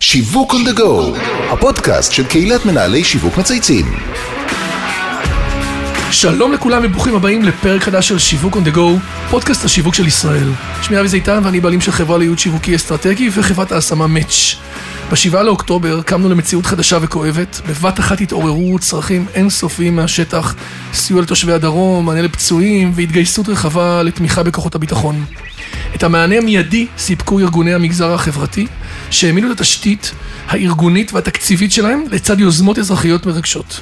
שיווק 0.00 0.52
on 0.52 0.68
the 0.68 0.78
go, 0.78 1.18
הפודקאסט 1.52 2.12
של 2.12 2.26
קהילת 2.26 2.66
מנהלי 2.66 3.04
שיווק 3.04 3.38
מצייצים. 3.38 3.86
שלום 6.10 6.52
לכולם 6.52 6.82
וברוכים 6.84 7.14
הבאים 7.14 7.42
לפרק 7.42 7.82
חדש 7.82 8.08
של 8.08 8.18
שיווק 8.18 8.56
on 8.56 8.58
the 8.68 8.76
go, 8.76 8.80
פודקאסט 9.30 9.64
השיווק 9.64 9.94
של 9.94 10.06
ישראל. 10.06 10.48
שמי 10.82 11.00
אבי 11.00 11.08
זיתן 11.08 11.40
ואני 11.44 11.60
בעלים 11.60 11.80
של 11.80 11.92
חברה 11.92 12.18
לייעוד 12.18 12.38
שיווקי 12.38 12.76
אסטרטגי 12.76 13.30
וחברת 13.32 13.72
ההשמה 13.72 14.04
Match. 14.04 14.56
בשבעה 15.12 15.42
לאוקטובר 15.42 16.02
קמנו 16.02 16.28
למציאות 16.28 16.66
חדשה 16.66 16.98
וכואבת, 17.02 17.60
בבת 17.68 18.00
אחת 18.00 18.20
התעוררו 18.20 18.78
צרכים 18.78 19.26
אינסופיים 19.34 19.96
מהשטח, 19.96 20.54
סיוע 20.92 21.22
לתושבי 21.22 21.52
הדרום, 21.52 22.06
מענה 22.06 22.22
לפצועים 22.22 22.92
והתגייסות 22.94 23.48
רחבה 23.48 24.02
לתמיכה 24.02 24.42
בכוחות 24.42 24.74
הביטחון. 24.74 25.24
את 25.94 26.02
המענה 26.02 26.36
המיידי 26.36 26.86
סיפקו 26.98 27.38
ארגוני 27.38 27.74
המגזר 27.74 28.14
החברתי, 28.14 28.66
שהעמידו 29.10 29.46
את 29.46 29.60
התשתית 29.60 30.12
הארגונית 30.48 31.12
והתקציבית 31.12 31.72
שלהם 31.72 32.04
לצד 32.10 32.40
יוזמות 32.40 32.78
אזרחיות 32.78 33.26
מרגשות. 33.26 33.80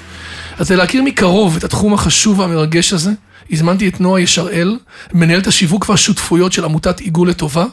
אז 0.59 0.73
להכיר 0.73 1.03
מקרוב 1.03 1.57
את 1.57 1.65
התחום 1.65 1.95
החשוב 1.95 2.39
והמרגש 2.39 2.93
הזה, 2.93 3.11
הזמנתי 3.51 3.89
את 3.89 4.01
נועה 4.01 4.21
ישראל, 4.21 4.77
מנהלת 5.13 5.47
השיווק 5.47 5.89
והשותפויות 5.89 6.53
של 6.53 6.65
עמותת 6.65 7.01
עיגול 7.01 7.29
לטובה, 7.29 7.65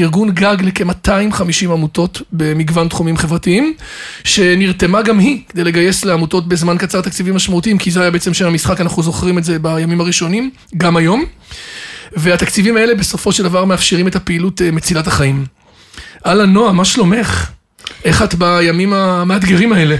ארגון 0.00 0.30
גג 0.30 0.56
לכ-250 0.60 1.72
עמותות 1.72 2.22
במגוון 2.32 2.88
תחומים 2.88 3.16
חברתיים, 3.16 3.74
שנרתמה 4.24 5.02
גם 5.02 5.18
היא 5.18 5.40
כדי 5.48 5.64
לגייס 5.64 6.04
לעמותות 6.04 6.48
בזמן 6.48 6.78
קצר 6.78 7.00
תקציבים 7.00 7.34
משמעותיים, 7.34 7.78
כי 7.78 7.90
זה 7.90 8.00
היה 8.00 8.10
בעצם 8.10 8.34
שם 8.34 8.46
המשחק, 8.46 8.80
אנחנו 8.80 9.02
זוכרים 9.02 9.38
את 9.38 9.44
זה 9.44 9.58
בימים 9.58 10.00
הראשונים, 10.00 10.50
גם 10.76 10.96
היום. 10.96 11.24
והתקציבים 12.16 12.76
האלה 12.76 12.94
בסופו 12.94 13.32
של 13.32 13.42
דבר 13.42 13.64
מאפשרים 13.64 14.08
את 14.08 14.16
הפעילות 14.16 14.62
אה, 14.62 14.70
מצילת 14.70 15.06
החיים. 15.06 15.46
אהלן 16.26 16.52
נועה, 16.52 16.72
מה 16.72 16.84
שלומך? 16.84 17.50
איך 18.04 18.22
את 18.22 18.34
בימים 18.34 18.92
המאתגרים 18.92 19.72
האלה? 19.72 19.96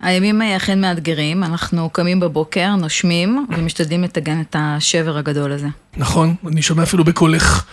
הימים 0.00 0.42
אכן 0.42 0.80
מאתגרים, 0.80 1.44
אנחנו 1.44 1.90
קמים 1.90 2.20
בבוקר, 2.20 2.76
נושמים 2.76 3.46
ומשתדלים 3.56 4.02
לטגן 4.02 4.40
את 4.40 4.56
השבר 4.58 5.18
הגדול 5.18 5.52
הזה. 5.52 5.66
נכון, 5.96 6.34
אני 6.46 6.62
שומע 6.62 6.82
אפילו 6.82 7.04
בקולך. 7.04 7.64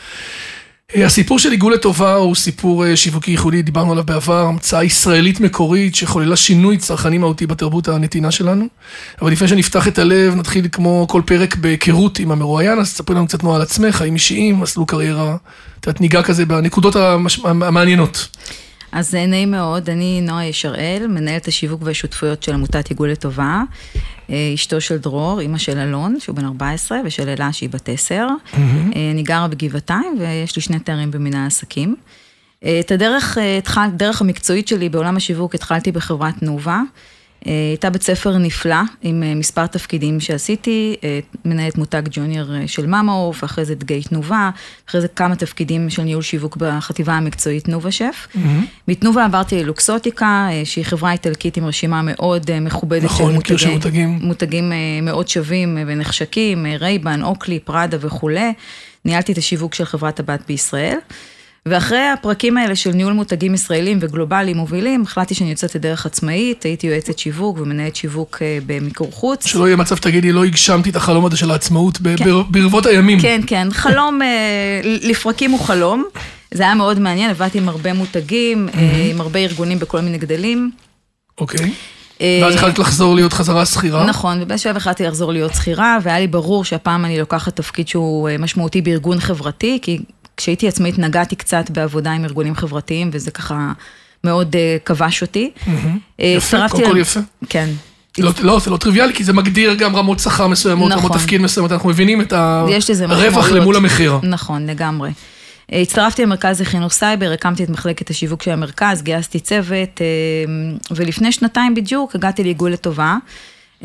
אה, 0.96 1.06
הסיפור 1.06 1.40
של 1.40 1.52
עיגול 1.52 1.74
לטובה 1.74 2.16
הוא 2.16 2.36
סיפור 2.36 2.86
אה, 2.86 2.98
שיווקי 2.98 3.32
ייחודי, 3.32 3.62
דיברנו 3.62 3.92
עליו 3.92 4.04
בעבר, 4.04 4.46
המצאה 4.46 4.84
ישראלית 4.84 5.40
מקורית 5.40 5.96
שחוללה 5.96 6.36
שינוי 6.36 6.78
צרכני 6.78 7.18
מהותי 7.18 7.48
בתרבות 7.48 7.88
הנתינה 7.88 8.32
שלנו. 8.32 8.66
אבל 9.22 9.32
לפני 9.32 9.48
שנפתח 9.48 9.88
את 9.88 10.00
הלב, 10.00 10.36
נתחיל 10.36 10.68
כמו 10.72 11.06
כל 11.10 11.22
פרק 11.26 11.56
בהיכרות 11.56 12.20
עם 12.20 12.32
המרואיין, 12.32 12.80
אז 12.80 12.94
תספרי 12.94 13.16
לנו 13.16 13.28
קצת 13.28 13.44
נועה 13.44 13.56
על 13.56 13.62
עצמך, 13.62 13.96
חיים 13.96 14.14
אישיים, 14.14 14.60
מסלול 14.60 14.86
קריירה, 14.88 15.36
את 15.80 15.88
יודעת, 15.88 16.02
ניגע 16.02 16.24
כזה 16.24 16.46
בנקודות 16.46 16.96
המש... 16.96 17.40
המעניינות. 17.46 18.28
אז 18.92 19.16
אה, 19.16 19.26
נעים 19.26 19.52
מאוד, 19.52 19.90
אני 19.90 20.22
נועה 20.22 20.46
ישראל, 20.46 21.08
מנהלת 21.08 21.48
השיווק 21.48 21.82
והשותפויות 21.84 22.44
של 22.44 22.54
עמותת 22.54 22.90
עיגול 22.90 23.12
לטובה, 23.12 23.64
אה, 24.30 24.52
אשתו 24.54 24.82
של 24.82 24.98
דרור, 24.98 25.40
אימא 25.40 25.58
של 25.58 25.78
אלון, 25.78 26.20
שהוא 26.20 26.36
בן 26.36 26.46
14, 26.46 27.00
ושל 27.06 27.30
אלה 27.30 27.54
שהיא 27.54 27.70
בת 27.70 27.90
10. 27.90 28.28
Mm-hmm. 28.28 28.58
אני 29.14 29.24
גרה 29.24 29.48
בגבעתיים, 29.48 30.16
ויש 30.20 30.56
לי 30.56 30.62
שני 30.62 30.80
תארים 30.80 31.12
במנהל 31.12 31.48
עסקים. 31.48 31.96
את 32.80 32.92
הדרך, 32.92 33.38
התחל, 33.58 33.90
דרך 33.96 34.22
המקצועית 34.22 34.68
שלי 34.68 34.90
בעולם 34.90 35.18
השיווק 35.18 35.56
התחלתי 35.56 35.92
בחברת 35.92 36.38
תנובה. 36.40 36.82
אה, 37.48 37.52
הייתה 37.70 37.90
בית 37.90 38.04
ספר 38.04 38.38
נפלא, 38.38 38.76
עם 39.02 39.24
אה, 39.24 39.36
מספר 39.36 39.68
תפקידים 39.68 40.20
שעשיתי, 40.20 40.96
אה, 41.04 41.20
מנהלת 41.46 41.78
מותג 41.78 42.02
ג'וניור 42.12 42.48
של 42.68 42.86
מאמא 42.86 43.15
עוף, 43.15 43.44
ואחרי 43.44 43.66
זה 43.66 43.76
דגי 43.76 44.04
תנובה, 44.04 44.50
אחרי 44.90 45.02
זה 45.02 45.08
כמה 45.08 45.36
תפקידים 45.36 45.90
של 45.90 46.02
ניהול 46.02 46.22
שיווק 46.22 46.58
בחטיבה 46.58 47.14
המקצועית 47.14 47.64
תנובה 47.64 47.92
שף. 47.92 48.28
Mm-hmm. 48.36 48.40
מתנובה 48.88 49.26
עברתי 49.26 49.64
ללוקסוטיקה, 49.64 50.50
שהיא 50.64 50.86
חברה 50.86 51.12
איטלקית 51.12 51.58
עם 51.58 51.66
רשימה 51.66 52.02
מאוד 52.04 52.60
מכובדת 52.62 53.04
נכון, 53.04 53.32
של 53.32 53.36
מותגים, 53.36 53.58
של 53.58 53.70
מותגים. 53.70 54.20
מותגים 54.22 54.72
מאוד 55.02 55.28
שווים 55.28 55.78
ונחשקים, 55.88 56.66
רייבן, 56.80 57.24
אוקלי, 57.24 57.60
פראדה 57.60 57.98
וכולי. 58.02 58.54
ניהלתי 59.06 59.32
את 59.32 59.38
השיווק 59.38 59.74
של 59.74 59.86
חברת 59.86 60.20
הבת 60.20 60.40
בישראל. 60.48 60.98
ואחרי 61.70 62.08
הפרקים 62.08 62.58
האלה 62.58 62.76
של 62.76 62.92
ניהול 62.92 63.14
מותגים 63.14 63.54
ישראלים 63.54 63.98
וגלובליים 64.02 64.58
מובילים, 64.58 65.02
החלטתי 65.02 65.36
שאני 65.36 65.50
יוצאת 65.50 65.76
לדרך 65.76 66.06
עצמאית, 66.06 66.64
הייתי 66.64 66.88
יועצת 66.88 67.20
שיווק 67.20 67.58
ומנהלת 67.60 67.96
שיווק 67.96 68.38
אה, 68.42 68.58
במיקור 68.66 69.12
חוץ. 69.12 69.48
שלא 69.48 69.66
יהיה 69.66 69.76
מצב 69.76 69.96
שתגידי, 69.96 70.32
לא 70.32 70.46
הגשמתי 70.46 70.90
את 70.90 70.96
החלום 70.96 71.26
הזה 71.26 71.38
של 71.38 71.52
העצמאות 71.52 71.98
כן. 71.98 72.26
ברבות 72.50 72.86
הימים. 72.86 73.20
כן, 73.20 73.42
כן, 73.48 73.68
חלום, 73.72 74.22
אה, 74.22 74.82
לפרקים 74.84 75.52
הוא 75.52 75.60
חלום. 75.60 76.04
זה 76.54 76.64
היה 76.64 76.76
מאוד 76.76 77.00
מעניין, 77.00 77.30
עבדתי 77.30 77.58
עם 77.58 77.70
הרבה 77.70 77.94
מותגים, 77.94 78.70
אה, 78.74 79.08
עם 79.12 79.22
הרבה 79.22 79.40
ארגונים 79.40 79.80
בכל 79.80 80.02
מיני 80.02 80.18
גדלים. 80.18 80.72
אוקיי. 81.38 81.72
ואז 82.42 82.56
החלטת 82.56 82.80
לחזור 82.80 83.16
להיות 83.16 83.34
חזרה 83.34 83.66
שכירה? 83.66 84.06
נכון, 84.06 84.42
ובאיזשהו 84.42 84.70
שלב 84.70 84.78
החלטתי 84.78 85.04
לחזור 85.04 85.34
להיות 85.34 85.54
שכירה, 85.54 85.98
והיה 86.04 86.20
לי 86.20 86.28
ברור 86.28 86.66
שהפעם 86.66 87.06
אני 87.06 87.20
לוקחת 87.20 87.56
תפקיד 87.56 87.88
שהוא 87.88 88.30
משמעותי 88.40 88.82
בארגון 88.82 89.20
חברתי, 89.20 89.80
כי 89.82 90.00
כשהייתי 90.40 90.68
עצמאית 90.68 91.00
נגעתי 91.00 91.36
קצת 91.36 91.70
בעבודה 91.70 92.12
עם 92.12 92.26
ארגונים 92.26 92.56
חברתיים, 92.56 93.10
וזה 93.14 93.32
ככה 93.32 93.72
מאוד 94.24 94.56
uh, 94.56 94.86
כבש 94.86 95.22
אותי. 95.22 95.52
Mm-hmm. 95.58 95.70
יפה, 96.20 96.70
קודם 96.70 96.92
כל 96.92 96.98
יפה. 96.98 97.20
כן. 97.50 97.70
לא, 98.18 98.32
לא, 98.42 98.60
זה 98.60 98.72
לא 98.72 98.78
טריוויאלי, 98.78 99.14
כי 99.14 99.24
זה 99.24 99.34
מגדיר 99.34 99.74
גם 99.74 99.96
רמות 99.96 100.20
שכר 100.20 100.48
מסוימות, 100.48 100.92
נכון. 100.92 101.04
רמות 101.04 101.18
תפקיד 101.18 101.42
מסוימות, 101.42 101.72
אנחנו 101.72 101.90
מבינים 101.90 102.22
את 102.22 102.34
הרווח 102.34 103.52
למול 103.52 103.76
המחיר. 103.76 104.20
נכון, 104.24 104.68
לגמרי. 104.68 105.12
אה, 105.74 105.82
הצטרפתי 105.82 106.24
למרכז 106.24 106.62
לחינוך 106.62 106.94
סייבר, 106.94 107.32
הקמתי 107.32 107.64
את 107.64 107.70
מחלקת 107.70 108.10
השיווק 108.10 108.44
של 108.44 108.52
המרכז, 108.52 109.02
גייסתי 109.02 109.40
צוות, 109.40 110.02
ולפני 110.92 111.32
שנתיים 111.32 111.76
בדיוק 111.76 112.16
הגעתי 112.16 112.44
לעיגול 112.44 112.72
לטובה. 112.72 113.18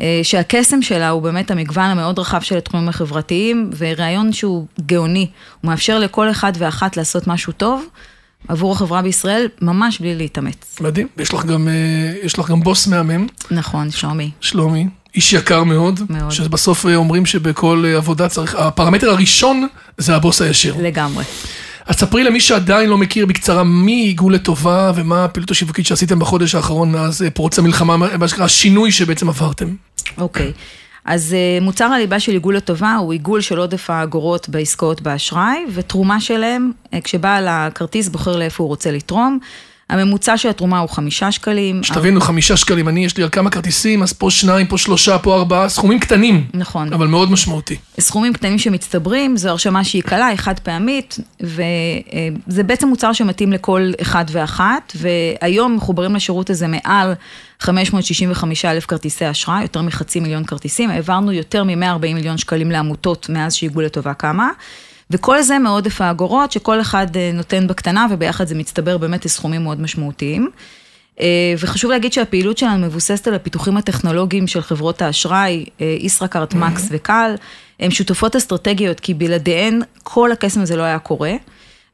אה, 0.01 0.19
שהקסם 0.23 0.81
שלה 0.81 1.09
הוא 1.09 1.21
באמת 1.21 1.51
המגוון 1.51 1.89
המאוד 1.89 2.19
רחב 2.19 2.41
של 2.41 2.57
התחומים 2.57 2.89
החברתיים, 2.89 3.69
ורעיון 3.77 4.33
שהוא 4.33 4.65
גאוני, 4.85 5.27
הוא 5.61 5.69
מאפשר 5.69 5.99
לכל 5.99 6.31
אחד 6.31 6.51
ואחת 6.57 6.97
לעשות 6.97 7.27
משהו 7.27 7.53
טוב. 7.53 7.85
עבור 8.47 8.71
החברה 8.71 9.01
בישראל, 9.01 9.47
ממש 9.61 9.99
בלי 9.99 10.15
להתאמץ. 10.15 10.75
מדהים, 10.81 11.07
יש 11.17 11.33
לך 11.33 11.45
גם, 11.45 11.67
אה, 11.67 12.13
יש 12.23 12.39
לך 12.39 12.49
גם 12.49 12.63
בוס 12.63 12.87
מהמם. 12.87 13.27
נכון, 13.51 13.91
שלומי. 13.91 14.31
שלומי, 14.41 14.87
איש 15.15 15.33
יקר 15.33 15.63
מאוד. 15.63 15.99
מאוד. 16.09 16.31
שבסוף 16.31 16.85
אה, 16.85 16.95
אומרים 16.95 17.25
שבכל 17.25 17.85
עבודה 17.97 18.29
צריך, 18.29 18.55
הפרמטר 18.55 19.09
הראשון 19.09 19.67
זה 19.97 20.15
הבוס 20.15 20.41
הישיר. 20.41 20.75
לגמרי. 20.81 21.23
אז 21.87 21.95
ספרי 21.95 22.23
למי 22.23 22.39
שעדיין 22.39 22.89
לא 22.89 22.97
מכיר 22.97 23.25
בקצרה 23.25 23.63
מי 23.63 23.91
עיגול 23.91 24.33
לטובה 24.33 24.91
ומה 24.95 25.25
הפעילות 25.25 25.51
השיווקית 25.51 25.85
שעשיתם 25.85 26.19
בחודש 26.19 26.55
האחרון 26.55 26.91
מאז 26.91 27.21
אה, 27.21 27.29
פרוץ 27.29 27.59
המלחמה, 27.59 27.97
מה 27.97 28.27
שנקרא 28.27 28.45
השינוי 28.45 28.91
שבעצם 28.91 29.29
עברתם. 29.29 29.75
אוקיי. 30.17 30.47
Okay. 30.47 30.51
אז 31.05 31.33
אה, 31.33 31.61
מוצר 31.61 31.85
הליבה 31.85 32.19
של 32.19 32.31
עיגול 32.31 32.55
לטובה 32.55 32.95
הוא 32.95 33.13
עיגול 33.13 33.41
של 33.41 33.57
עודף 33.57 33.89
האגורות 33.89 34.49
בעסקאות 34.49 35.01
באשראי, 35.01 35.65
ותרומה 35.73 36.21
שלהם, 36.21 36.71
אה, 36.93 37.01
כשבעל 37.01 37.47
הכרטיס 37.47 38.07
בוחר 38.07 38.37
לאיפה 38.37 38.63
הוא 38.63 38.69
רוצה 38.69 38.91
לתרום. 38.91 39.39
הממוצע 39.89 40.37
של 40.37 40.49
התרומה 40.49 40.79
הוא 40.79 40.89
חמישה 40.89 41.31
שקלים. 41.31 41.83
שתבינו, 41.83 42.21
חמישה 42.21 42.57
שקלים, 42.57 42.89
אני, 42.89 43.05
יש 43.05 43.17
לי 43.17 43.23
על 43.23 43.29
כמה 43.29 43.49
כרטיסים, 43.49 44.03
אז 44.03 44.13
פה 44.13 44.31
שניים, 44.31 44.67
פה 44.67 44.77
שלושה, 44.77 45.17
פה 45.17 45.35
ארבעה, 45.35 45.69
סכומים 45.69 45.99
קטנים. 45.99 46.47
נכון. 46.53 46.93
אבל 46.93 47.07
מאוד 47.07 47.31
משמעותי. 47.31 47.75
סכומים 47.99 48.33
קטנים 48.33 48.57
שמצטברים, 48.57 49.37
זו 49.37 49.49
הרשמה 49.49 49.83
שהיא 49.83 50.01
קלה, 50.03 50.27
היא 50.27 50.37
חד 50.37 50.59
פעמית, 50.59 51.19
וזה 51.41 52.63
בעצם 52.63 52.87
מוצר 52.87 53.13
שמתאים 53.13 53.53
לכל 53.53 53.91
אחד 54.01 54.25
ואחת, 54.31 54.93
והיום 54.95 55.75
מחוברים 55.75 56.15
לשירות 56.15 56.49
הזה 56.49 56.67
מעל 56.67 57.13
565 57.59 58.65
אלף 58.65 58.85
כרטיסי 58.85 59.29
אשראי, 59.31 59.61
יותר 59.61 59.81
מחצי 59.81 60.19
מיליון 60.19 60.43
כרטיסים, 60.43 60.89
העברנו 60.89 61.31
יותר 61.31 61.63
מ-140 61.63 62.13
מיליון 62.13 62.37
שקלים 62.37 62.71
לעמותות 62.71 63.29
מאז 63.29 63.53
שהגיעו 63.53 63.81
לטובה 63.81 64.13
כמה. 64.13 64.49
וכל 65.11 65.41
זה 65.41 65.59
מעודף 65.59 66.01
האגורות, 66.01 66.51
שכל 66.51 66.81
אחד 66.81 67.17
אה, 67.17 67.31
נותן 67.33 67.67
בקטנה, 67.67 68.07
וביחד 68.11 68.47
זה 68.47 68.55
מצטבר 68.55 68.97
באמת 68.97 69.25
לסכומים 69.25 69.63
מאוד 69.63 69.81
משמעותיים. 69.81 70.49
אה, 71.21 71.53
וחשוב 71.59 71.91
להגיד 71.91 72.13
שהפעילות 72.13 72.57
שלנו 72.57 72.85
מבוססת 72.85 73.27
על 73.27 73.33
הפיתוחים 73.33 73.77
הטכנולוגיים 73.77 74.47
של 74.47 74.61
חברות 74.61 75.01
האשראי, 75.01 75.65
אה, 75.81 75.97
ישראכרט, 75.99 76.53
מקס 76.53 76.87
וקל, 76.91 77.35
הן 77.79 77.91
שותפות 77.91 78.35
אסטרטגיות, 78.35 78.99
כי 78.99 79.13
בלעדיהן 79.13 79.81
כל 80.03 80.31
הקסם 80.31 80.61
הזה 80.61 80.75
לא 80.75 80.83
היה 80.83 80.99
קורה. 80.99 81.33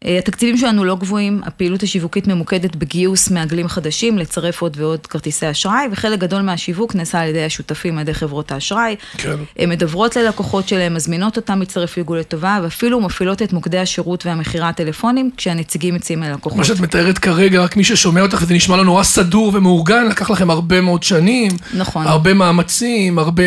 אה, 0.06 0.18
התקציבים 0.18 0.58
שלנו 0.58 0.84
לא 0.84 0.96
גבוהים, 0.96 1.42
הפעילות 1.46 1.84
השיווקית 1.84 2.28
ממוקדת 2.28 2.76
בגיוס 2.76 3.32
מעגלים 3.32 3.68
חדשים, 3.68 4.18
לצרף 4.18 4.62
עוד 4.62 4.78
ועוד 4.80 5.08
כרטיסי 5.08 5.52
אשראי, 5.52 5.88
וחלק 5.92 6.20
גדול 6.20 6.42
מהשיווק 6.42 6.96
נעשה 6.96 7.20
על 7.20 7.30
ידי 7.30 7.44
השותפים, 7.44 7.98
על 7.98 8.02
ידי 8.02 8.14
חברות 8.14 8.52
האשראי. 8.52 8.96
כן. 9.18 9.36
הן 9.58 9.70
מדברות 9.70 10.16
ללקוחות 10.16 10.68
שלהם, 10.68 10.94
מזמינות 10.94 11.38
אותם 11.38 11.60
להצטרף 11.60 11.98
לעיגול 11.98 12.20
לטובה, 12.20 12.60
ואפילו 12.64 13.02
מפעילות 13.02 13.42
את 13.42 13.54
מוקדי 13.54 13.78
השירות 13.78 14.26
והמכירה 14.26 14.70
הטלפונים, 14.70 15.30
כשהנציגים 15.38 15.96
מציעים 15.96 16.24
ללקוחות. 16.24 16.58
מה 16.58 16.64
שאת 16.64 16.80
מתארת 16.80 17.18
כרגע, 17.18 17.62
רק 17.64 17.78
מי 17.78 17.84
ששומע 17.84 18.22
אותך, 18.22 18.44
זה 18.44 18.54
נשמע 18.54 18.78
לו 18.78 18.84
נורא 18.84 19.04
סדור 19.04 19.52
ומאורגן, 19.54 20.08
לקח 20.10 20.30
לכם 20.30 20.50
הרבה 20.50 20.82
מאוד 20.82 21.04
שנים. 21.04 21.52
נכון. 21.74 22.08
הרבה 22.08 22.34
מאמצים, 22.34 23.20
הרבה 23.20 23.44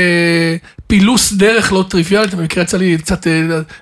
פילוס 0.86 1.32
דרך 1.32 1.72
לא 1.72 1.84
טריוויאלית, 1.88 2.34
במקרה 2.34 2.62
יצא 2.62 2.76
לי 2.76 2.98
קצת 2.98 3.26
אה, 3.26 3.32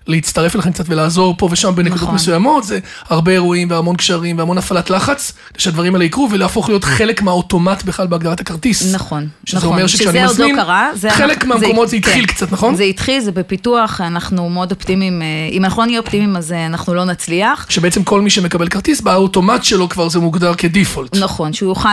להצטרף 0.06 0.54
אליכם 0.54 0.72
קצת 0.72 0.84
ולעזור 0.88 1.34
פה 1.38 1.48
ושם 1.52 1.74
בנקודות 1.74 2.02
נכון. 2.02 2.14
מסוימות. 2.14 2.64
זה 2.64 2.78
הרבה 3.08 3.32
אירועים 3.32 3.70
והמון 3.70 3.96
קשרים 3.96 4.38
והמון 4.38 4.58
הפעלת 4.58 4.90
לחץ, 4.90 5.32
שהדברים 5.58 5.94
האלה 5.94 6.04
יקרו 6.04 6.28
ולהפוך 6.30 6.68
להיות 6.68 6.84
חלק 6.84 7.22
מהאוטומט 7.22 7.82
בכלל 7.82 8.06
בהגדרת 8.06 8.40
הכרטיס. 8.40 8.94
נכון, 8.94 9.28
שזה 9.44 9.56
נכון. 9.56 9.68
אומר 9.72 9.86
שכשאני 9.86 10.08
שזה 10.10 10.22
עוד 10.26 10.30
מזמין, 10.30 10.56
לא 10.56 10.62
קרה. 10.62 10.90
זה 10.94 11.10
חלק 11.10 11.44
אנחנו- 11.44 11.48
מהמקומות 11.48 11.88
זה 11.88 11.96
כן. 11.96 12.08
התחיל 12.08 12.26
קצת, 12.26 12.52
נכון? 12.52 12.74
זה 12.74 12.82
התחיל, 12.82 13.20
זה 13.20 13.32
בפיתוח, 13.32 14.00
אנחנו 14.00 14.50
מאוד 14.50 14.70
אופטימיים. 14.72 15.22
אה, 15.22 15.26
אם 15.52 15.64
אנחנו 15.64 15.82
לא 15.82 15.86
נהיה 15.86 16.00
אופטימיים, 16.00 16.36
אז 16.36 16.52
אה, 16.52 16.66
אנחנו 16.66 16.94
לא 16.94 17.04
נצליח. 17.04 17.66
שבעצם 17.68 18.02
כל 18.02 18.20
מי 18.20 18.30
שמקבל 18.30 18.68
כרטיס, 18.68 19.00
באוטומט 19.00 19.64
שלו 19.64 19.88
כבר 19.88 20.08
זה 20.08 20.18
מוגדר 20.18 20.54
כדיפולט. 20.54 21.16
נכון, 21.16 21.52
שהוא 21.52 21.68
יוכל, 21.70 21.88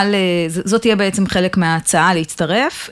זאת 0.65 0.81
תהיה 0.81 0.95
בעצם 0.95 1.27
חלק 1.27 1.57
מההצעה 1.57 2.13
להצטרף, 2.13 2.89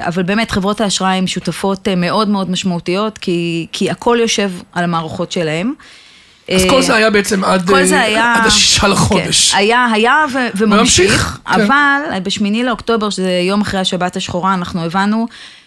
אבל 0.00 0.22
באמת 0.22 0.50
חברות 0.50 0.80
האשראי 0.80 1.14
הן 1.16 1.26
שותפות 1.26 1.53
אה, 1.88 1.96
מאוד 1.96 2.28
מאוד 2.28 2.50
משמעותיות, 2.50 3.18
כי, 3.18 3.66
כי 3.72 3.90
הכל 3.90 4.18
יושב 4.20 4.50
על 4.72 4.84
המערכות 4.84 5.32
שלהם. 5.32 5.72
אז 6.54 6.64
אה, 6.64 6.70
כל 6.70 6.82
זה 6.82 6.94
היה 6.94 7.10
בעצם 7.10 7.44
עד 7.44 7.66
זה 7.84 7.96
אה, 7.96 8.00
היה... 8.00 8.34
עד 8.34 8.46
השישה 8.46 8.88
לחודש. 8.88 9.52
כן, 9.52 9.58
היה, 9.58 9.86
היה 9.92 10.24
ו- 10.32 10.58
וממשיך, 10.58 11.38
כן. 11.44 11.60
אבל 11.60 12.18
בשמיני 12.22 12.64
לאוקטובר, 12.64 13.10
שזה 13.10 13.40
יום 13.48 13.60
אחרי 13.60 13.80
השבת 13.80 14.16
השחורה, 14.16 14.54
אנחנו 14.54 14.84
הבנו 14.84 15.26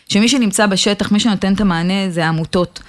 שמי 0.10 0.30
שנמצא 0.30 0.66
בשטח, 0.66 1.12
מי 1.12 1.20
שנותן 1.20 1.54
את 1.54 1.62
המענה 1.62 2.10
זה 2.10 2.26
העמותות. 2.26 2.80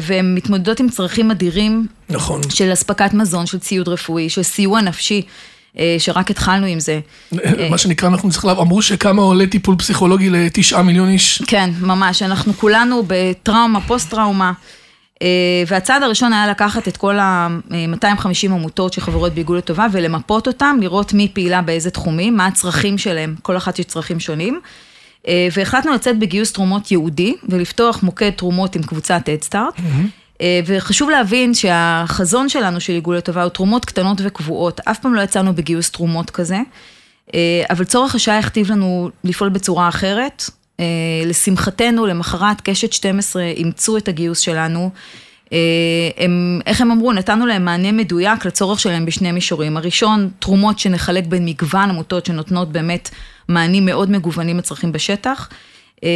והן 0.00 0.34
מתמודדות 0.34 0.80
עם 0.80 0.88
צרכים 0.88 1.30
אדירים 1.30 1.86
נכון. 2.08 2.40
של 2.50 2.72
אספקת 2.72 3.14
מזון, 3.14 3.46
של 3.46 3.58
ציוד 3.58 3.88
רפואי, 3.88 4.30
של 4.30 4.42
סיוע 4.42 4.80
נפשי, 4.80 5.22
שרק 5.98 6.30
התחלנו 6.30 6.66
עם 6.66 6.80
זה. 6.80 7.00
מה 7.70 7.78
שנקרא, 7.78 8.08
אנחנו 8.08 8.30
צריכים, 8.30 8.50
לה- 8.50 8.60
אמרו 8.60 8.82
שכמה 8.82 9.22
עולה 9.22 9.46
טיפול 9.46 9.76
פסיכולוגי 9.78 10.30
לתשעה 10.30 10.82
מיליון 10.82 11.08
איש. 11.08 11.42
כן, 11.46 11.70
ממש, 11.80 12.22
אנחנו 12.22 12.52
כולנו 12.52 13.02
בטראומה, 13.06 13.80
פוסט-טראומה. 13.80 14.52
אה, 15.22 15.28
והצעד 15.66 16.02
הראשון 16.02 16.32
היה 16.32 16.46
לקחת 16.46 16.88
את 16.88 16.96
כל 16.96 17.18
ה-250 17.18 18.06
עמותות 18.50 18.92
שחברות 18.92 19.34
באיגוד 19.34 19.56
לטובה 19.58 19.86
ולמפות 19.92 20.46
אותם, 20.46 20.76
לראות 20.80 21.12
מי 21.12 21.28
פעילה 21.32 21.62
באיזה 21.62 21.90
תחומים, 21.90 22.36
מה 22.36 22.46
הצרכים 22.46 22.98
שלהם, 22.98 23.34
כל 23.42 23.56
אחת 23.56 23.78
יש 23.78 23.84
צרכים 23.84 24.20
שונים. 24.20 24.60
אה, 25.28 25.48
והחלטנו 25.56 25.92
לצאת 25.92 26.18
בגיוס 26.18 26.52
תרומות 26.52 26.90
ייעודי 26.90 27.34
ולפתוח 27.48 28.02
מוקד 28.02 28.30
תרומות 28.30 28.76
עם 28.76 28.82
קבוצת 28.82 29.28
הדסטארט. 29.28 29.74
אה, 29.78 29.84
וחשוב 30.66 31.10
להבין 31.10 31.54
שהחזון 31.54 32.48
שלנו 32.48 32.80
של 32.80 32.92
עיגול 32.92 33.16
לטובה 33.16 33.42
הוא 33.42 33.50
תרומות 33.50 33.84
קטנות 33.84 34.18
וקבועות, 34.24 34.80
אף 34.84 34.98
פעם 34.98 35.14
לא 35.14 35.20
יצאנו 35.20 35.54
בגיוס 35.54 35.90
תרומות 35.90 36.30
כזה, 36.30 36.58
אה, 37.34 37.62
אבל 37.70 37.84
צורך 37.84 38.14
השעה 38.14 38.38
הכתיב 38.38 38.70
לנו 38.70 39.10
לפעול 39.24 39.50
בצורה 39.50 39.88
אחרת. 39.88 40.50
אה, 40.80 40.84
לשמחתנו, 41.26 42.06
למחרת 42.06 42.60
קשת 42.60 42.92
12 42.92 43.42
אימצו 43.42 43.96
את 43.96 44.08
הגיוס 44.08 44.38
שלנו. 44.38 44.90
אה, 45.52 45.58
הם, 46.16 46.60
איך 46.66 46.80
הם 46.80 46.90
אמרו, 46.90 47.12
נתנו 47.12 47.46
להם 47.46 47.64
מענה 47.64 47.92
מדויק 47.92 48.44
לצורך 48.44 48.80
שלהם 48.80 49.06
בשני 49.06 49.32
מישורים. 49.32 49.76
הראשון, 49.76 50.30
תרומות 50.38 50.78
שנחלק 50.78 51.26
בין 51.26 51.44
מגוון 51.44 51.90
עמותות 51.90 52.26
שנותנות 52.26 52.72
באמת 52.72 53.10
מענים 53.48 53.86
מאוד 53.86 54.10
מגוונים 54.10 54.58
לצרכים 54.58 54.92
בשטח. 54.92 55.48
אה, 56.04 56.10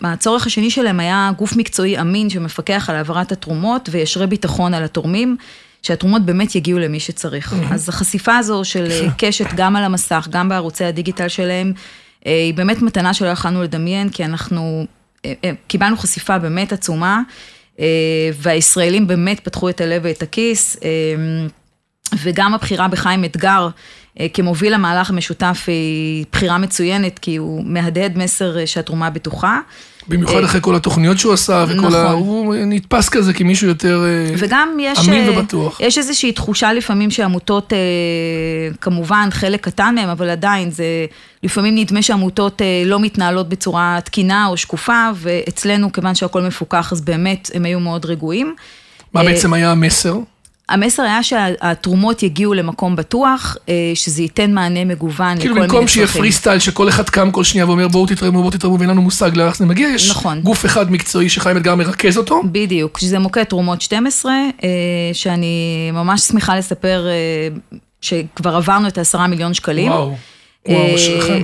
והצורך 0.00 0.46
השני 0.46 0.70
שלהם 0.70 1.00
היה 1.00 1.30
גוף 1.36 1.56
מקצועי 1.56 2.00
אמין 2.00 2.30
שמפקח 2.30 2.90
על 2.90 2.96
העברת 2.96 3.32
התרומות 3.32 3.88
וישרה 3.92 4.26
ביטחון 4.26 4.74
על 4.74 4.84
התורמים, 4.84 5.36
שהתרומות 5.82 6.22
באמת 6.22 6.54
יגיעו 6.54 6.78
למי 6.78 7.00
שצריך. 7.00 7.54
אז 7.72 7.88
החשיפה 7.88 8.36
הזו 8.36 8.64
של 8.64 8.86
אה, 8.90 9.08
קשת 9.18 9.46
גם 9.56 9.76
על 9.76 9.84
המסך, 9.84 10.28
גם 10.30 10.48
בערוצי 10.48 10.84
הדיגיטל 10.84 11.28
שלהם, 11.28 11.72
אה, 12.26 12.32
היא 12.32 12.54
באמת 12.54 12.82
מתנה 12.82 13.14
שלא 13.14 13.28
יכולנו 13.28 13.62
לדמיין, 13.62 14.08
כי 14.08 14.24
אנחנו 14.24 14.86
קיבלנו 15.66 15.96
חשיפה 15.96 16.38
באמת 16.38 16.72
עצומה, 16.72 17.20
והישראלים 18.34 19.06
באמת 19.06 19.40
פתחו 19.40 19.68
את 19.68 19.80
הלב 19.80 20.02
ואת 20.04 20.22
הכיס. 20.22 20.76
וגם 22.22 22.54
הבחירה 22.54 22.88
בחיים 22.88 23.24
אתגר 23.24 23.68
כמוביל 24.34 24.74
המהלך 24.74 25.10
המשותף 25.10 25.64
היא 25.66 26.24
בחירה 26.32 26.58
מצוינת, 26.58 27.18
כי 27.18 27.36
הוא 27.36 27.64
מהדהד 27.66 28.18
מסר 28.18 28.58
אה, 28.58 28.66
שהתרומה 28.66 29.10
בטוחה. 29.10 29.60
במיוחד 30.08 30.44
אחרי 30.44 30.60
כל 30.60 30.74
התוכניות 30.74 31.18
שהוא 31.18 31.32
עשה, 31.32 31.64
וכל 31.68 31.74
נכון. 31.74 31.94
ה... 31.94 32.10
הוא 32.10 32.54
נתפס 32.66 33.08
כזה 33.08 33.32
כמישהו 33.32 33.68
יותר 33.68 34.04
אה, 34.04 34.34
וגם 34.38 34.76
יש, 34.80 35.08
אמין 35.08 35.28
אה, 35.28 35.38
ובטוח. 35.38 35.80
יש 35.80 35.98
איזושהי 35.98 36.32
תחושה 36.32 36.72
לפעמים 36.72 37.10
שעמותות, 37.10 37.72
אה, 37.72 37.78
כמובן 38.80 39.28
חלק 39.30 39.64
קטן 39.64 39.94
מהם, 39.94 40.08
אבל 40.08 40.30
עדיין 40.30 40.70
זה, 40.70 40.84
לפעמים 41.42 41.74
נדמה 41.74 42.02
שעמותות 42.02 42.62
אה, 42.62 42.82
לא 42.86 43.00
מתנהלות 43.00 43.48
בצורה 43.48 43.98
תקינה 44.04 44.46
או 44.46 44.56
שקופה, 44.56 45.08
ואצלנו, 45.14 45.92
כיוון 45.92 46.14
שהכל 46.14 46.42
מפוקח, 46.42 46.92
אז 46.92 47.00
באמת 47.00 47.50
הם 47.54 47.64
היו 47.64 47.80
מאוד 47.80 48.04
רגועים. 48.06 48.54
מה 49.14 49.20
אה, 49.20 49.26
בעצם 49.26 49.52
היה 49.52 49.72
המסר? 49.72 50.16
המסר 50.70 51.02
היה 51.02 51.22
שהתרומות 51.22 52.22
יגיעו 52.22 52.54
למקום 52.54 52.96
בטוח, 52.96 53.56
אה, 53.68 53.74
שזה 53.94 54.22
ייתן 54.22 54.54
מענה 54.54 54.84
מגוון 54.84 55.32
לכל 55.32 55.40
כאילו 55.40 55.54
מיני 55.54 55.66
במקום 55.66 55.88
שיהיה 55.88 56.06
צרכים. 56.06 56.22
פרי 56.22 56.32
סטייל 56.32 56.58
שכל 56.58 56.88
אחד 56.88 57.10
קם 57.10 57.30
כל 57.30 57.44
שנייה 57.44 57.66
ואומר 57.66 57.88
בואו 57.88 58.06
תתרמו, 58.06 58.38
בואו 58.40 58.50
תתרמו 58.50 58.78
ואין 58.78 58.90
לנו 58.90 59.02
מושג 59.02 59.36
לאן 59.36 59.52
זה 59.52 59.66
מגיע, 59.66 59.88
יש 59.88 60.10
נכון. 60.10 60.40
גוף 60.40 60.66
אחד 60.66 60.92
מקצועי 60.92 61.28
שחיים 61.28 61.56
אתגר 61.56 61.74
מרכז 61.74 62.18
אותו. 62.18 62.42
בדיוק, 62.52 62.98
שזה 62.98 63.18
מוקד 63.18 63.44
תרומות 63.44 63.80
12, 63.80 64.32
אה, 64.32 64.68
שאני 65.12 65.90
ממש 65.92 66.20
שמחה 66.20 66.56
לספר 66.56 67.06
אה, 67.08 67.48
שכבר 68.00 68.56
עברנו 68.56 68.88
את 68.88 68.98
העשרה 68.98 69.26
מיליון 69.26 69.54
שקלים. 69.54 69.88
וואו. 69.88 70.16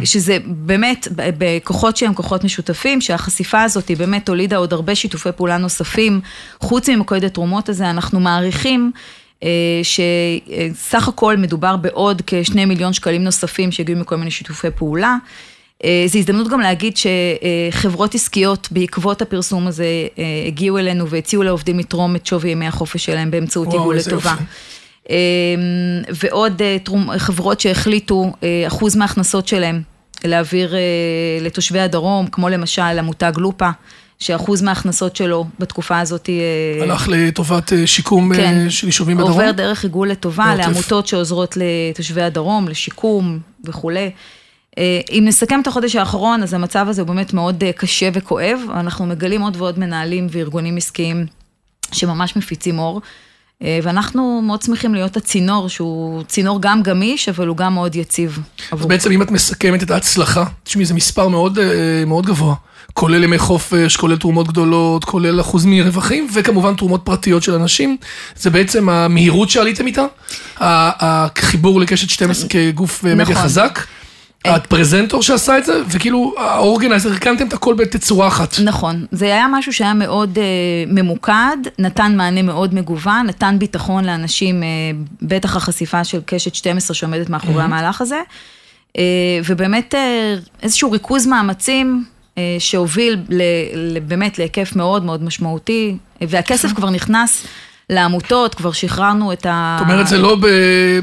שזה 0.04 0.38
באמת 0.46 1.08
בכוחות 1.14 1.96
שהם 1.96 2.14
כוחות 2.14 2.44
משותפים, 2.44 3.00
שהחשיפה 3.00 3.62
הזאת 3.62 3.88
היא 3.88 3.96
באמת 3.96 4.28
הולידה 4.28 4.56
עוד 4.56 4.72
הרבה 4.72 4.94
שיתופי 4.94 5.28
פעולה 5.36 5.58
נוספים, 5.58 6.20
חוץ 6.60 6.88
ממוקד 6.88 7.24
התרומות 7.24 7.68
הזה, 7.68 7.90
אנחנו 7.90 8.20
מעריכים 8.20 8.92
אה, 9.42 9.48
שסך 9.82 11.08
הכל 11.08 11.36
מדובר 11.36 11.76
בעוד 11.76 12.22
כשני 12.26 12.64
מיליון 12.64 12.92
שקלים 12.92 13.24
נוספים 13.24 13.72
שהגיעו 13.72 13.98
מכל 13.98 14.16
מיני 14.16 14.30
שיתופי 14.30 14.68
פעולה. 14.70 15.16
אה, 15.84 16.04
זו 16.06 16.18
הזדמנות 16.18 16.48
גם 16.48 16.60
להגיד 16.60 16.94
שחברות 16.96 18.14
עסקיות 18.14 18.68
בעקבות 18.70 19.22
הפרסום 19.22 19.66
הזה 19.66 19.84
אה, 20.18 20.24
הגיעו 20.46 20.78
אלינו 20.78 21.08
והציעו 21.08 21.42
לעובדים 21.42 21.78
לתרום 21.78 22.16
את 22.16 22.26
שווי 22.26 22.50
ימי 22.50 22.66
החופש 22.66 23.04
שלהם 23.04 23.30
באמצעות 23.30 23.72
עיגול 23.72 23.96
לטובה. 23.96 24.30
יופי. 24.30 24.44
אה, 25.10 25.16
ועוד 26.14 26.62
אה, 26.62 26.76
חברות 27.18 27.60
שהחליטו 27.60 28.32
אה, 28.42 28.64
אחוז 28.66 28.96
מההכנסות 28.96 29.48
שלהם 29.48 29.82
להעביר 30.24 30.74
אה, 30.74 30.80
לתושבי 31.40 31.80
הדרום, 31.80 32.26
כמו 32.26 32.48
למשל 32.48 32.82
המותג 32.82 33.32
לופה, 33.36 33.70
שאחוז 34.18 34.62
מההכנסות 34.62 35.16
שלו 35.16 35.46
בתקופה 35.58 36.00
הזאת 36.00 36.30
הלך 36.82 37.08
לטובת 37.08 37.72
שיקום 37.86 38.34
כן. 38.36 38.70
של 38.70 38.86
יישובים 38.86 39.16
בדרום. 39.16 39.32
עובר 39.32 39.50
דרך 39.50 39.82
עיגול 39.82 40.10
לטובה 40.10 40.44
בעוטף. 40.44 40.68
לעמותות 40.68 41.06
שעוזרות 41.06 41.56
לתושבי 41.56 42.22
הדרום, 42.22 42.68
לשיקום 42.68 43.38
וכולי. 43.64 44.10
אם 45.10 45.22
נסכם 45.26 45.60
את 45.60 45.66
החודש 45.66 45.96
האחרון, 45.96 46.42
אז 46.42 46.54
המצב 46.54 46.86
הזה 46.88 47.02
הוא 47.02 47.08
באמת 47.08 47.32
מאוד 47.32 47.64
קשה 47.76 48.08
וכואב. 48.12 48.60
אנחנו 48.74 49.06
מגלים 49.06 49.42
עוד 49.42 49.56
ועוד 49.56 49.78
מנהלים 49.78 50.26
וארגונים 50.30 50.76
עסקיים 50.76 51.26
שממש 51.92 52.36
מפיצים 52.36 52.78
אור. 52.78 53.00
אה, 53.62 53.78
ואנחנו 53.82 54.42
מאוד 54.42 54.62
שמחים 54.62 54.94
להיות 54.94 55.16
הצינור, 55.16 55.68
שהוא 55.68 56.22
צינור 56.22 56.60
גם 56.60 56.82
גמיש, 56.82 57.28
אבל 57.28 57.46
הוא 57.46 57.56
גם 57.56 57.74
מאוד 57.74 57.96
יציב 57.96 58.38
אז 58.38 58.64
עבור. 58.72 58.88
בעצם 58.88 59.12
אם 59.12 59.22
את 59.22 59.30
מסכמת 59.30 59.82
את 59.82 59.90
ההצלחה, 59.90 60.44
תשמעי, 60.64 60.84
זה 60.84 60.94
מספר 60.94 61.28
מאוד, 61.28 61.58
אה, 61.58 62.04
מאוד 62.06 62.26
גבוה. 62.26 62.54
כולל 62.92 63.24
ימי 63.24 63.38
חופש, 63.38 63.96
כולל 63.96 64.16
תרומות 64.16 64.48
גדולות, 64.48 65.04
כולל 65.04 65.40
אחוז 65.40 65.64
מרווחים, 65.66 66.28
וכמובן 66.34 66.74
תרומות 66.74 67.00
פרטיות 67.04 67.42
של 67.42 67.54
אנשים. 67.54 67.96
זה 68.36 68.50
בעצם 68.50 68.88
המהירות 68.88 69.50
שעליתם 69.50 69.86
איתה, 69.86 70.04
החיבור 70.60 71.80
לקשת 71.80 72.10
12 72.10 72.48
כגוף 72.48 73.04
אה, 73.04 73.14
מדיה 73.14 73.34
נכון. 73.34 73.46
חזק, 74.52 74.64
הפרזנטור 74.64 75.22
שעשה 75.22 75.58
את 75.58 75.64
זה, 75.64 75.82
וכאילו 75.88 76.34
האורגנייזר, 76.38 77.10
הרכנתם 77.10 77.46
את 77.46 77.52
הכל 77.52 77.74
בתצורה 77.74 78.28
אחת. 78.28 78.56
נכון, 78.64 79.06
זה 79.12 79.24
היה 79.24 79.46
משהו 79.50 79.72
שהיה 79.72 79.94
מאוד 79.94 80.38
uh, 80.38 80.92
ממוקד, 80.92 81.56
נתן 81.78 82.16
מענה 82.16 82.42
מאוד 82.42 82.74
מגוון, 82.74 83.26
נתן 83.26 83.56
ביטחון 83.58 84.04
לאנשים, 84.04 84.62
uh, 84.62 84.66
בטח 85.22 85.56
החשיפה 85.56 86.04
של 86.04 86.20
קשת 86.26 86.54
12 86.54 86.94
שעומדת 86.94 87.30
מאחורי 87.30 87.62
המהלך 87.62 88.00
הזה, 88.00 88.20
uh, 88.92 89.00
ובאמת 89.46 89.94
uh, 89.94 90.48
איזשהו 90.62 90.90
ריכוז 90.90 91.26
מאמצים 91.26 92.04
uh, 92.34 92.38
שהוביל 92.58 93.18
ל, 93.28 93.42
ל, 93.74 94.00
באמת 94.00 94.38
להיקף 94.38 94.76
מאוד 94.76 95.04
מאוד 95.04 95.22
משמעותי, 95.22 95.96
והכסף 96.20 96.72
כבר 96.72 96.90
נכנס 96.90 97.46
לעמותות, 97.90 98.54
כבר 98.54 98.72
שחררנו 98.72 99.32
את 99.32 99.46
ה... 99.46 99.76
זאת 99.78 99.88
אומרת, 99.88 100.08
זה 100.08 100.18
לא 100.18 100.36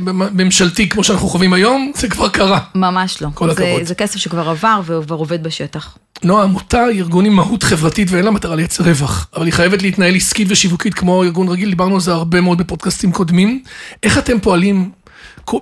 בממשלתי 0.03 0.89
כמו 0.89 1.03
שאנחנו 1.03 1.27
חווים 1.27 1.53
היום, 1.53 1.91
זה 1.95 2.09
כבר 2.09 2.29
קרה. 2.29 2.59
ממש 2.75 3.21
לא. 3.21 3.29
כל 3.33 3.53
זה, 3.53 3.63
הכבוד. 3.63 3.83
זה 3.83 3.95
כסף 3.95 4.17
שכבר 4.19 4.49
עבר 4.49 4.81
וכבר 4.85 5.15
עובד 5.15 5.43
בשטח. 5.43 5.97
נועה, 6.23 6.43
עמותה 6.43 6.83
היא 6.83 6.99
ארגון 7.01 7.25
עם 7.25 7.33
מהות 7.33 7.63
חברתית 7.63 8.07
ואין 8.11 8.25
לה 8.25 8.31
מטרה 8.31 8.55
לייצר 8.55 8.83
רווח, 8.83 9.27
אבל 9.35 9.45
היא 9.45 9.53
חייבת 9.53 9.81
להתנהל 9.81 10.15
עסקית 10.15 10.47
ושיווקית 10.51 10.93
כמו 10.93 11.23
ארגון 11.23 11.47
רגיל, 11.47 11.69
דיברנו 11.69 11.95
על 11.95 12.01
זה 12.01 12.11
הרבה 12.11 12.41
מאוד 12.41 12.57
בפודקאסטים 12.57 13.11
קודמים. 13.11 13.63
איך 14.03 14.17
אתם 14.17 14.39
פועלים 14.39 14.91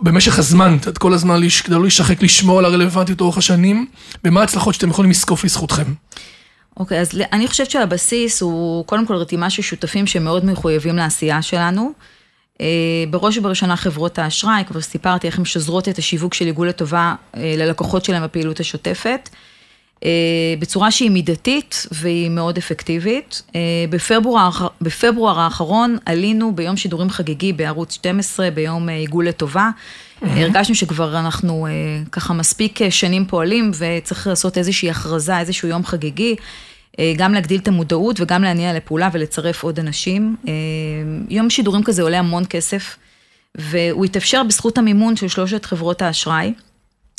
במשך 0.01 0.39
הזמן, 0.39 0.77
את 0.87 0.97
כל 0.97 1.13
הזמן, 1.13 1.41
כדי 1.63 1.75
לא 1.75 1.81
להישחק, 1.81 2.23
לשמור 2.23 2.59
על 2.59 2.65
הרלוונטיות 2.65 3.21
לאורך 3.21 3.37
השנים, 3.37 3.85
ומה 4.25 4.41
ההצלחות 4.41 4.73
שאתם 4.73 4.89
יכולים 4.89 5.11
לזקוף 5.11 5.43
לזכותכם? 5.43 5.93
אוקיי, 6.77 6.99
אז 6.99 7.13
ל- 7.13 7.21
אני 7.33 7.47
חושבת 7.47 7.71
שהבסיס 7.71 8.41
הוא 8.41 8.85
קודם 8.85 9.05
כל 9.05 9.15
רתימה 9.15 9.49
של 9.49 9.61
שותפים 9.61 10.07
שמאוד 10.07 10.45
מחויבים 10.45 10.95
לעשייה 10.95 11.41
שלנו. 11.41 11.91
אה, 12.61 12.65
בראש 13.09 13.37
ובראשונה 13.37 13.75
חברות 13.75 14.19
האשראי, 14.19 14.63
כבר 14.67 14.81
סיפרתי 14.81 15.27
איך 15.27 15.37
הן 15.39 15.45
שוזרות 15.45 15.89
את 15.89 15.97
השיווק 15.97 16.33
של 16.33 16.45
עיגול 16.45 16.69
לטובה 16.69 17.15
אה, 17.35 17.53
ללקוחות 17.57 18.05
שלהם 18.05 18.23
בפעילות 18.23 18.59
השוטפת. 18.59 19.29
אה, 20.05 20.09
בצורה 20.59 20.91
שהיא 20.91 21.09
מידתית 21.09 21.85
והיא 21.91 22.29
מאוד 22.29 22.57
אפקטיבית. 22.57 23.41
אה, 23.55 23.59
בפברואר, 23.89 24.49
בפברואר 24.81 25.39
האחרון 25.39 25.97
עלינו 26.05 26.55
ביום 26.55 26.77
שידורים 26.77 27.09
חגיגי 27.09 27.53
בערוץ 27.53 27.93
12, 27.93 28.51
ביום 28.51 28.89
אה, 28.89 28.95
עיגול 28.95 29.27
לטובה. 29.27 29.69
הרגשנו 30.21 30.75
שכבר 30.75 31.19
אנחנו 31.19 31.67
ככה 32.11 32.33
מספיק 32.33 32.89
שנים 32.89 33.25
פועלים 33.25 33.71
וצריך 33.77 34.27
לעשות 34.27 34.57
איזושהי 34.57 34.89
הכרזה, 34.89 35.39
איזשהו 35.39 35.67
יום 35.67 35.85
חגיגי. 35.85 36.35
גם 37.17 37.33
להגדיל 37.33 37.59
את 37.59 37.67
המודעות 37.67 38.19
וגם 38.19 38.43
להניע 38.43 38.73
לפעולה 38.73 39.09
ולצרף 39.13 39.63
עוד 39.63 39.79
אנשים. 39.79 40.35
יום 41.29 41.49
שידורים 41.49 41.83
כזה 41.83 42.01
עולה 42.01 42.19
המון 42.19 42.43
כסף, 42.49 42.97
והוא 43.55 44.05
התאפשר 44.05 44.43
בזכות 44.43 44.77
המימון 44.77 45.15
של 45.15 45.27
שלושת 45.27 45.65
חברות 45.65 46.01
האשראי, 46.01 46.53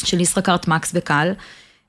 של 0.05 0.21
ישראכרט, 0.21 0.69
מקס 0.69 0.93
וקל. 0.95 1.33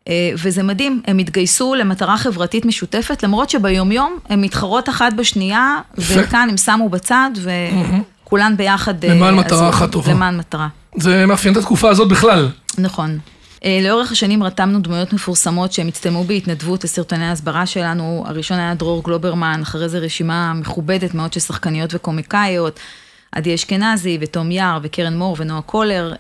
אה, 0.10 0.32
וזה 0.44 0.64
מדהים, 0.64 1.02
הם 1.08 1.18
התגייסו 1.18 1.76
למטרה 1.76 2.18
חברתית 2.18 2.66
משותפת, 2.66 3.24
למרות 3.24 3.50
שביומיום 3.50 4.18
הם 4.30 4.42
מתחרות 4.42 4.90
אחת 4.90 5.14
בשנייה, 5.14 5.80
וכאן 5.98 6.48
הם 6.50 6.58
שמו 6.58 6.90
בצד, 6.90 7.30
וכולן 8.24 8.58
ביחד... 8.58 9.06
אה, 9.06 9.14
למען 9.14 9.36
מטרה 9.36 9.70
אחת 9.70 9.92
טובה. 9.92 10.12
למען 10.12 10.38
מטרה. 10.38 10.68
זה 10.96 11.26
מאפיין 11.26 11.54
את 11.54 11.58
התקופה 11.60 11.90
הזאת 11.90 12.08
בכלל. 12.08 12.50
נכון. 12.78 13.20
אה, 13.66 13.80
לאורך 13.84 14.12
השנים 14.12 14.44
רתמנו 14.44 14.80
דמויות 14.80 15.14
מפורסמות 15.14 15.74
שהם 15.74 15.88
הצטלמו 15.88 16.24
בהתנדבות 16.24 16.84
לסרטוני 16.84 17.26
ההסברה 17.26 17.66
שלנו. 17.66 18.24
הראשון 18.28 18.60
היה 18.60 18.74
דרור 18.74 19.04
גלוברמן, 19.04 19.60
אחרי 19.62 19.90
זה 19.90 20.00
רשימה 20.00 20.54
מכובדת 20.54 21.14
מאוד 21.14 21.34
של 21.34 21.40
שחקניות 21.40 21.96
וקומיקאיות. 21.96 22.80
עדי 23.32 23.56
אשכנזי 23.56 24.18
ותום 24.22 24.52
יער 24.52 24.80
וקרן 24.84 25.18
מור 25.18 25.36
ונועה 25.40 25.62
קולר. 25.62 26.14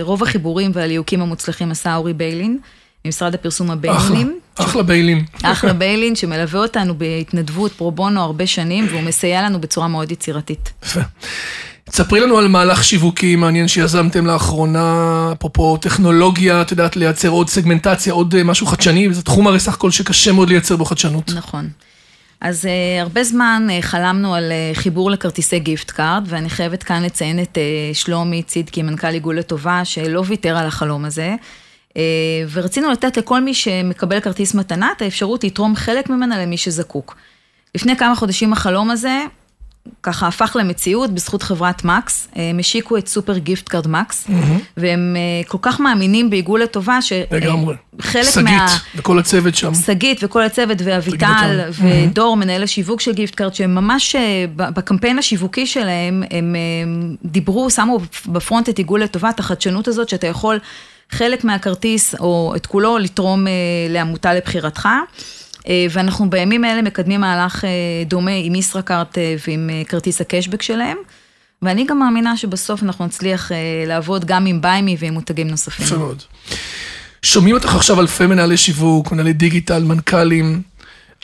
רוב 0.00 0.22
החיבורים 0.22 0.70
והליהוקים 0.74 1.22
המוצלחים 1.22 1.70
עשה 1.70 1.96
אורי 1.96 2.12
ביילין. 2.12 2.58
ממשרד 3.04 3.34
הפרסום 3.34 3.70
הביילין. 3.70 4.38
אחלה, 4.54 4.66
אחלה 4.66 4.82
ביילין. 4.82 5.24
אחלה 5.42 5.72
ביילין, 5.72 6.16
שמלווה 6.16 6.60
אותנו 6.60 6.94
בהתנדבות 6.98 7.72
פרו 7.72 7.92
בונו 7.92 8.20
הרבה 8.20 8.46
שנים, 8.46 8.86
והוא 8.90 9.02
מסייע 9.02 9.42
לנו 9.42 9.60
בצורה 9.60 9.88
מאוד 9.88 10.12
יצירתית. 10.12 10.72
יפה. 10.82 11.00
תספרי 11.90 12.20
לנו 12.20 12.38
על 12.38 12.48
מהלך 12.48 12.84
שיווקי 12.84 13.36
מעניין 13.36 13.68
שיזמתם 13.68 14.26
לאחרונה, 14.26 15.32
אפרופו 15.32 15.76
טכנולוגיה, 15.76 16.62
את 16.62 16.70
יודעת, 16.70 16.96
לייצר 16.96 17.28
עוד 17.28 17.48
סגמנטציה, 17.48 18.12
עוד 18.12 18.34
אה, 18.34 18.44
משהו 18.44 18.66
חדשני, 18.66 19.08
וזה 19.08 19.22
תחום 19.22 19.46
הרי 19.46 19.60
סך 19.60 19.74
הכל 19.74 19.90
שקשה 19.90 20.32
מאוד 20.32 20.48
לייצר 20.48 20.76
בו 20.76 20.84
חדשנות. 20.84 21.30
נכון. 21.34 21.68
אז 22.40 22.64
אה, 22.64 23.02
הרבה 23.02 23.24
זמן 23.24 23.66
אה, 23.68 23.82
חלמנו 23.82 24.34
על 24.34 24.52
אה, 24.52 24.78
חיבור 24.78 25.10
לכרטיסי 25.10 25.58
gift 25.58 25.90
card, 25.90 26.24
ואני 26.26 26.50
חייבת 26.50 26.82
כאן 26.82 27.02
לציין 27.02 27.42
את 27.42 27.58
אה, 27.58 27.96
שלומי 27.96 28.42
צידקי, 28.42 28.82
מנכ"ל 28.82 29.06
עיגול 29.06 29.38
לטובה, 29.38 29.84
שלא 29.84 30.22
ויתר 30.26 30.56
על 30.56 30.66
החלום 30.66 31.04
הזה. 31.04 31.34
אה, 31.96 32.02
ורצינו 32.52 32.90
לתת 32.90 33.16
לכל 33.16 33.40
מי 33.40 33.54
שמקבל 33.54 34.20
כרטיס 34.20 34.54
מתנה 34.54 34.92
את 34.96 35.02
האפשרות 35.02 35.44
לתרום 35.44 35.76
חלק 35.76 36.10
ממנה 36.10 36.42
למי 36.42 36.56
שזקוק. 36.56 37.16
לפני 37.74 37.96
כמה 37.96 38.14
חודשים 38.14 38.52
החלום 38.52 38.90
הזה 38.90 39.20
ככה 40.02 40.28
הפך 40.28 40.56
למציאות 40.60 41.10
בזכות 41.10 41.42
חברת 41.42 41.84
מקס, 41.84 42.28
הם 42.34 42.58
השיקו 42.58 42.96
את 42.96 43.08
סופר 43.08 43.38
gift 43.38 43.68
card 43.68 43.88
מקס, 43.88 44.28
והם 44.76 45.16
אה, 45.16 45.48
כל 45.48 45.58
כך 45.62 45.80
מאמינים 45.80 46.30
בעיגול 46.30 46.62
לטובה, 46.62 47.02
שחלק 47.02 47.42
אה, 47.42 48.42
מה... 48.42 48.68
שגית 48.68 48.80
וכל 48.94 49.18
הצוות 49.18 49.54
שם. 49.54 49.74
שגית 49.74 50.20
וכל 50.24 50.42
הצוות, 50.42 50.78
ואביטל, 50.84 51.70
ודור, 51.82 52.36
מנהל 52.36 52.62
השיווק 52.62 53.00
של 53.00 53.12
gift 53.12 53.34
card, 53.34 53.54
שהם 53.54 53.74
ממש 53.74 54.16
בקמפיין 54.56 55.18
השיווקי 55.18 55.66
שלהם, 55.66 56.22
הם 56.30 56.56
דיברו, 57.24 57.70
שמו 57.70 57.98
בפרונט 58.26 58.68
את 58.68 58.78
עיגול 58.78 59.02
לטובה, 59.02 59.30
את 59.30 59.40
החדשנות 59.40 59.88
הזאת, 59.88 60.08
שאתה 60.08 60.26
יכול 60.26 60.58
חלק 61.12 61.44
מהכרטיס 61.44 62.14
או 62.14 62.52
את 62.56 62.66
כולו 62.66 62.98
לתרום 62.98 63.46
אה, 63.46 63.52
לעמותה 63.88 64.34
לבחירתך. 64.34 64.88
אה, 65.68 65.86
ואנחנו 65.90 66.30
בימים 66.30 66.64
האלה 66.64 66.82
מקדמים 66.82 67.20
מהלך 67.20 67.64
אה, 67.64 67.70
דומה 68.06 68.30
עם 68.30 68.54
ישראכרט 68.54 69.18
ועם 69.46 69.70
כרטיס 69.88 70.20
הקשבק 70.20 70.62
שלהם. 70.62 70.96
ואני 71.62 71.86
גם 71.86 71.98
מאמינה 71.98 72.36
שבסוף 72.36 72.82
אנחנו 72.82 73.06
נצליח 73.06 73.50
לעבוד 73.86 74.24
גם 74.24 74.46
עם 74.46 74.60
ביימי 74.60 74.96
ועם 74.98 75.14
מותגים 75.14 75.48
נוספים. 75.48 75.86
יפה 75.86 75.96
מאוד. 75.96 76.22
שומעים 77.22 77.54
אותך 77.54 77.74
עכשיו 77.74 78.00
אלפי 78.00 78.26
מנהלי 78.26 78.56
שיווק, 78.56 79.12
מנהלי 79.12 79.32
דיגיטל, 79.32 79.82
מנכ"לים. 79.82 80.62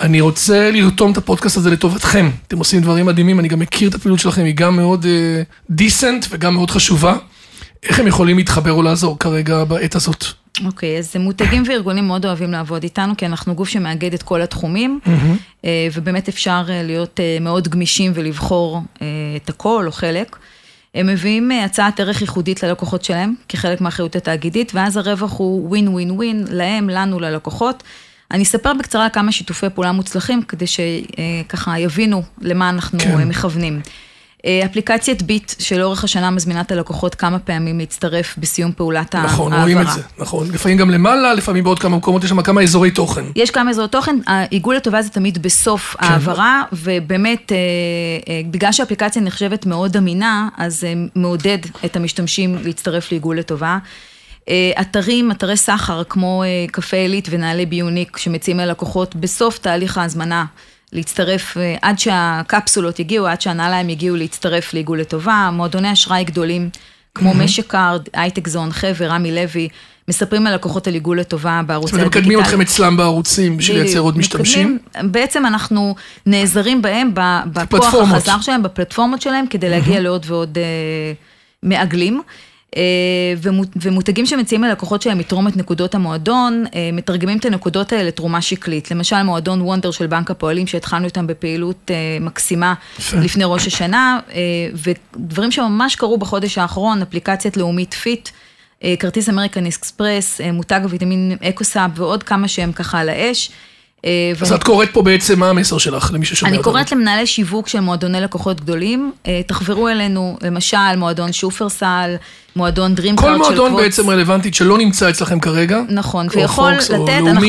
אני 0.01 0.21
רוצה 0.21 0.71
לרתום 0.71 1.13
את 1.13 1.17
הפודקאסט 1.17 1.57
הזה 1.57 1.71
לטובתכם. 1.71 2.31
אתם 2.47 2.59
עושים 2.59 2.83
דברים 2.83 3.07
מדהימים, 3.07 3.41
אני 3.41 3.49
גם 3.49 3.59
מכיר 3.59 3.89
את 3.89 3.95
הפעילות 3.95 4.21
שלכם, 4.21 4.45
היא 4.45 4.55
גם 4.55 4.77
מאוד 4.77 5.07
דיסנט 5.71 6.25
uh, 6.25 6.29
וגם 6.31 6.55
מאוד 6.55 6.71
חשובה. 6.71 7.17
איך 7.83 8.01
הם 8.01 8.07
יכולים 8.07 8.37
להתחבר 8.37 8.73
או 8.73 8.83
לעזור 8.83 9.19
כרגע 9.19 9.65
בעת 9.65 9.95
הזאת? 9.95 10.25
אוקיי, 10.65 10.97
okay, 10.97 10.99
אז 10.99 11.17
מותגים 11.17 11.63
וארגונים 11.67 12.07
מאוד 12.07 12.27
אוהבים 12.27 12.53
לעבוד 12.53 12.83
איתנו, 12.83 13.17
כי 13.17 13.27
אנחנו 13.27 13.55
גוף 13.55 13.69
שמאגד 13.69 14.15
את 14.15 14.23
כל 14.23 14.43
התחומים, 14.43 15.01
mm-hmm. 15.05 15.67
ובאמת 15.95 16.29
אפשר 16.29 16.65
אה, 16.69 16.83
להיות 16.83 17.21
אה, 17.21 17.39
מאוד 17.41 17.69
גמישים 17.69 18.13
ולבחור 18.15 18.83
את 19.37 19.49
הכל 19.49 19.85
או 19.87 19.93
חלק. 19.93 20.37
הם 20.95 21.07
מביאים 21.07 21.51
הצעת 21.51 22.01
ערך 22.01 22.21
ייחודית 22.21 22.63
ללקוחות 22.63 23.05
שלהם, 23.05 23.35
כחלק 23.49 23.81
מהאחריות 23.81 24.17
התאגידית, 24.17 24.73
ואז 24.75 24.97
הרווח 24.97 25.39
הוא 25.39 25.69
ווין 25.69 25.89
ווין 25.89 26.11
ווין, 26.11 26.45
להם, 26.51 26.91
לנו, 26.91 27.21
ללקוחות. 27.21 27.83
אני 28.31 28.43
אספר 28.43 28.73
בקצרה 28.79 29.09
כמה 29.09 29.33
שיתופי 29.33 29.67
פעולה 29.75 29.93
מוצלחים, 29.93 30.43
כדי 30.43 30.65
שככה 30.67 31.79
יבינו 31.79 32.23
למה 32.41 32.71
אנחנו 32.71 32.99
כן. 32.99 33.29
מכוונים. 33.29 33.81
אה, 34.47 34.61
אפליקציית 34.65 35.23
ביט 35.23 35.53
שלאורך 35.59 36.05
השנה 36.05 36.31
מזמינה 36.31 36.61
את 36.61 36.73
הלקוחות 36.73 37.15
כמה 37.15 37.39
פעמים 37.39 37.79
להצטרף 37.79 38.35
בסיום 38.39 38.73
פעולת 38.73 39.15
ההעברה. 39.15 39.33
נכון, 39.33 39.53
רואים 39.53 39.81
את 39.81 39.87
זה, 39.91 40.01
נכון. 40.19 40.51
לפעמים 40.53 40.79
גם 40.79 40.91
למעלה, 40.91 41.35
לפעמים 41.35 41.65
בעוד 41.65 41.79
כמה 41.79 41.97
מקומות, 41.97 42.25
יש 42.25 42.31
שם 42.31 42.43
כמה 42.43 42.63
אזורי 42.63 42.91
תוכן. 42.91 43.25
יש 43.37 43.51
כמה 43.51 43.71
אזורי 43.71 43.89
תוכן, 43.89 44.17
העיגול 44.27 44.77
לטובה 44.77 45.03
זה 45.03 45.11
תמיד 45.11 45.43
בסוף 45.43 45.97
כן. 45.99 46.07
ההעברה, 46.07 46.63
ובאמת, 46.73 47.53
אה, 47.53 47.57
אה, 48.29 48.41
בגלל 48.51 48.73
שהאפליקציה 48.73 49.23
נחשבת 49.23 49.67
מאוד 49.67 49.97
אמינה, 49.97 50.49
אז 50.57 50.81
זה 50.81 50.95
מעודד 51.15 51.59
את 51.85 51.97
המשתמשים 51.97 52.57
להצטרף 52.65 53.13
לעיגול 53.13 53.39
לטובה. 53.39 53.79
אתרים, 54.81 55.31
אתרי 55.31 55.57
סחר 55.57 56.03
כמו 56.05 56.45
קפה 56.73 56.97
עילית 56.97 57.29
ונעלי 57.31 57.67
ביוניק 57.67 58.17
שמציעים 58.17 58.59
ללקוחות 58.59 59.17
בסוף 59.17 59.59
תהליך 59.59 59.99
ההזמנה. 59.99 60.45
להצטרף, 60.93 61.57
אה, 61.57 61.77
עד 61.83 61.99
שהקפסולות 61.99 62.99
יגיעו, 62.99 63.27
עד 63.27 63.41
שהנעליים 63.41 63.91
יגיעו 63.91 64.17
להצטרף 64.17 64.75
לעיגול 64.75 65.01
לטובה, 65.01 65.51
מועדוני 65.53 65.93
אשראי 65.93 66.25
גדולים, 66.25 66.71
כמו 67.15 67.35
משק 67.35 67.67
קארד, 67.67 68.03
הייטק 68.13 68.49
זון, 68.49 68.73
חבר, 68.73 69.07
רמי 69.07 69.35
לוי, 69.35 69.69
מספרים 70.09 70.45
ללקוחות 70.45 70.87
על 70.87 70.95
עיגול 70.95 71.21
לטובה 71.21 71.61
בערוצי 71.67 71.95
הדיגיטל. 71.95 72.11
זאת 72.11 72.17
אומרת, 72.17 72.27
מקדמים 72.27 72.41
אתכם 72.41 72.61
אצלם 72.61 72.97
בערוצים 72.97 73.57
בשביל 73.57 73.79
לייצר 73.79 73.99
עוד 73.99 74.19
משתמשים? 74.19 74.79
בעצם 75.03 75.47
אנחנו 75.47 75.95
נעזרים 76.27 76.83
בהם, 76.83 77.11
בכוח 77.53 77.95
החזר 77.95 78.41
שלהם, 78.41 78.63
בפלטפורמות 78.63 79.23
שלהם, 79.23 79.47
כדי 79.51 79.69
להגיע 79.69 80.01
לעוד 80.01 80.27
ועוד 80.29 80.59
אה, 80.59 81.13
מעגלים. 81.63 82.23
אה, 82.77 82.83
ומותגים 83.83 84.27
שמציעים 84.27 84.65
ללקוחות 84.65 85.03
שלהם 85.03 85.19
לתרום 85.19 85.49
את 85.49 85.57
נקודות 85.57 85.95
המועדון, 85.95 86.65
אה, 86.75 86.91
מתרגמים 86.93 87.39
את 87.39 87.45
הנקודות 87.45 87.93
האלה 87.93 88.05
לתרומה 88.05 88.41
שקלית. 88.41 88.91
למשל, 88.91 89.23
מועדון 89.23 89.61
וונדר 89.61 89.91
של 89.91 90.07
בנק 90.07 90.31
הפועלים, 90.31 90.67
שהתחלנו 90.67 91.05
איתם 91.05 91.27
בפעילות 91.27 91.91
אה, 91.91 92.19
מקסימה 92.21 92.75
לפני 93.23 93.45
ראש 93.47 93.67
השנה, 93.67 94.19
ודברים 94.75 95.51
שממש 95.51 95.97
קרו 95.97 96.19
בחודש 96.19 96.59
האחרון, 96.59 97.03
אפליקציית 97.03 97.57
לאומית 97.57 97.95
פיט. 97.95 98.29
כרטיס 98.99 99.29
אמריקן 99.29 99.67
אקספרס, 99.67 100.41
מותג 100.53 100.81
הוויטמין 100.83 101.37
אקוסאפ 101.43 101.91
ועוד 101.95 102.23
כמה 102.23 102.49
שהם 102.49 102.73
ככה 102.73 102.99
על 102.99 103.09
האש. 103.09 103.51
אה, 104.05 104.33
אז 104.41 104.53
את 104.53 104.65
קוראת 104.65 104.89
פה 104.93 105.03
בעצם, 105.03 105.39
מה 105.39 105.51
המסר 105.51 105.79
שלך 105.79 106.11
למי 106.15 106.27
ששומע 106.27 106.51
אותנו? 106.51 106.63
אני 106.63 106.65
קוראת 106.65 106.93
למנהלי 106.93 107.27
שיווק 107.27 107.69
של 107.69 107.81
מועדוני 107.81 108.21
לקוחות 108.21 108.61
גדולים, 108.61 109.13
אה, 109.27 109.41
תחברו 109.47 109.89
אלינו, 109.89 110.39
למשל, 110.43 110.97
מועדון 110.97 111.33
שופרסל, 111.33 112.15
מועדון 112.57 112.95
דרימקארט 112.95 113.29
של 113.29 113.39
קווץ. 113.39 113.49
כל 113.49 113.55
מועדון 113.57 113.77
בעצם 113.77 114.11
רלוונטי 114.11 114.55
שלא 114.55 114.79
נמצא 114.79 115.11
אצלכם 115.11 115.41
כרגע. 115.41 115.81
נכון, 115.89 116.27
ויכול 116.35 116.73
לתת, 116.73 117.09
אנחנו, 117.09 117.49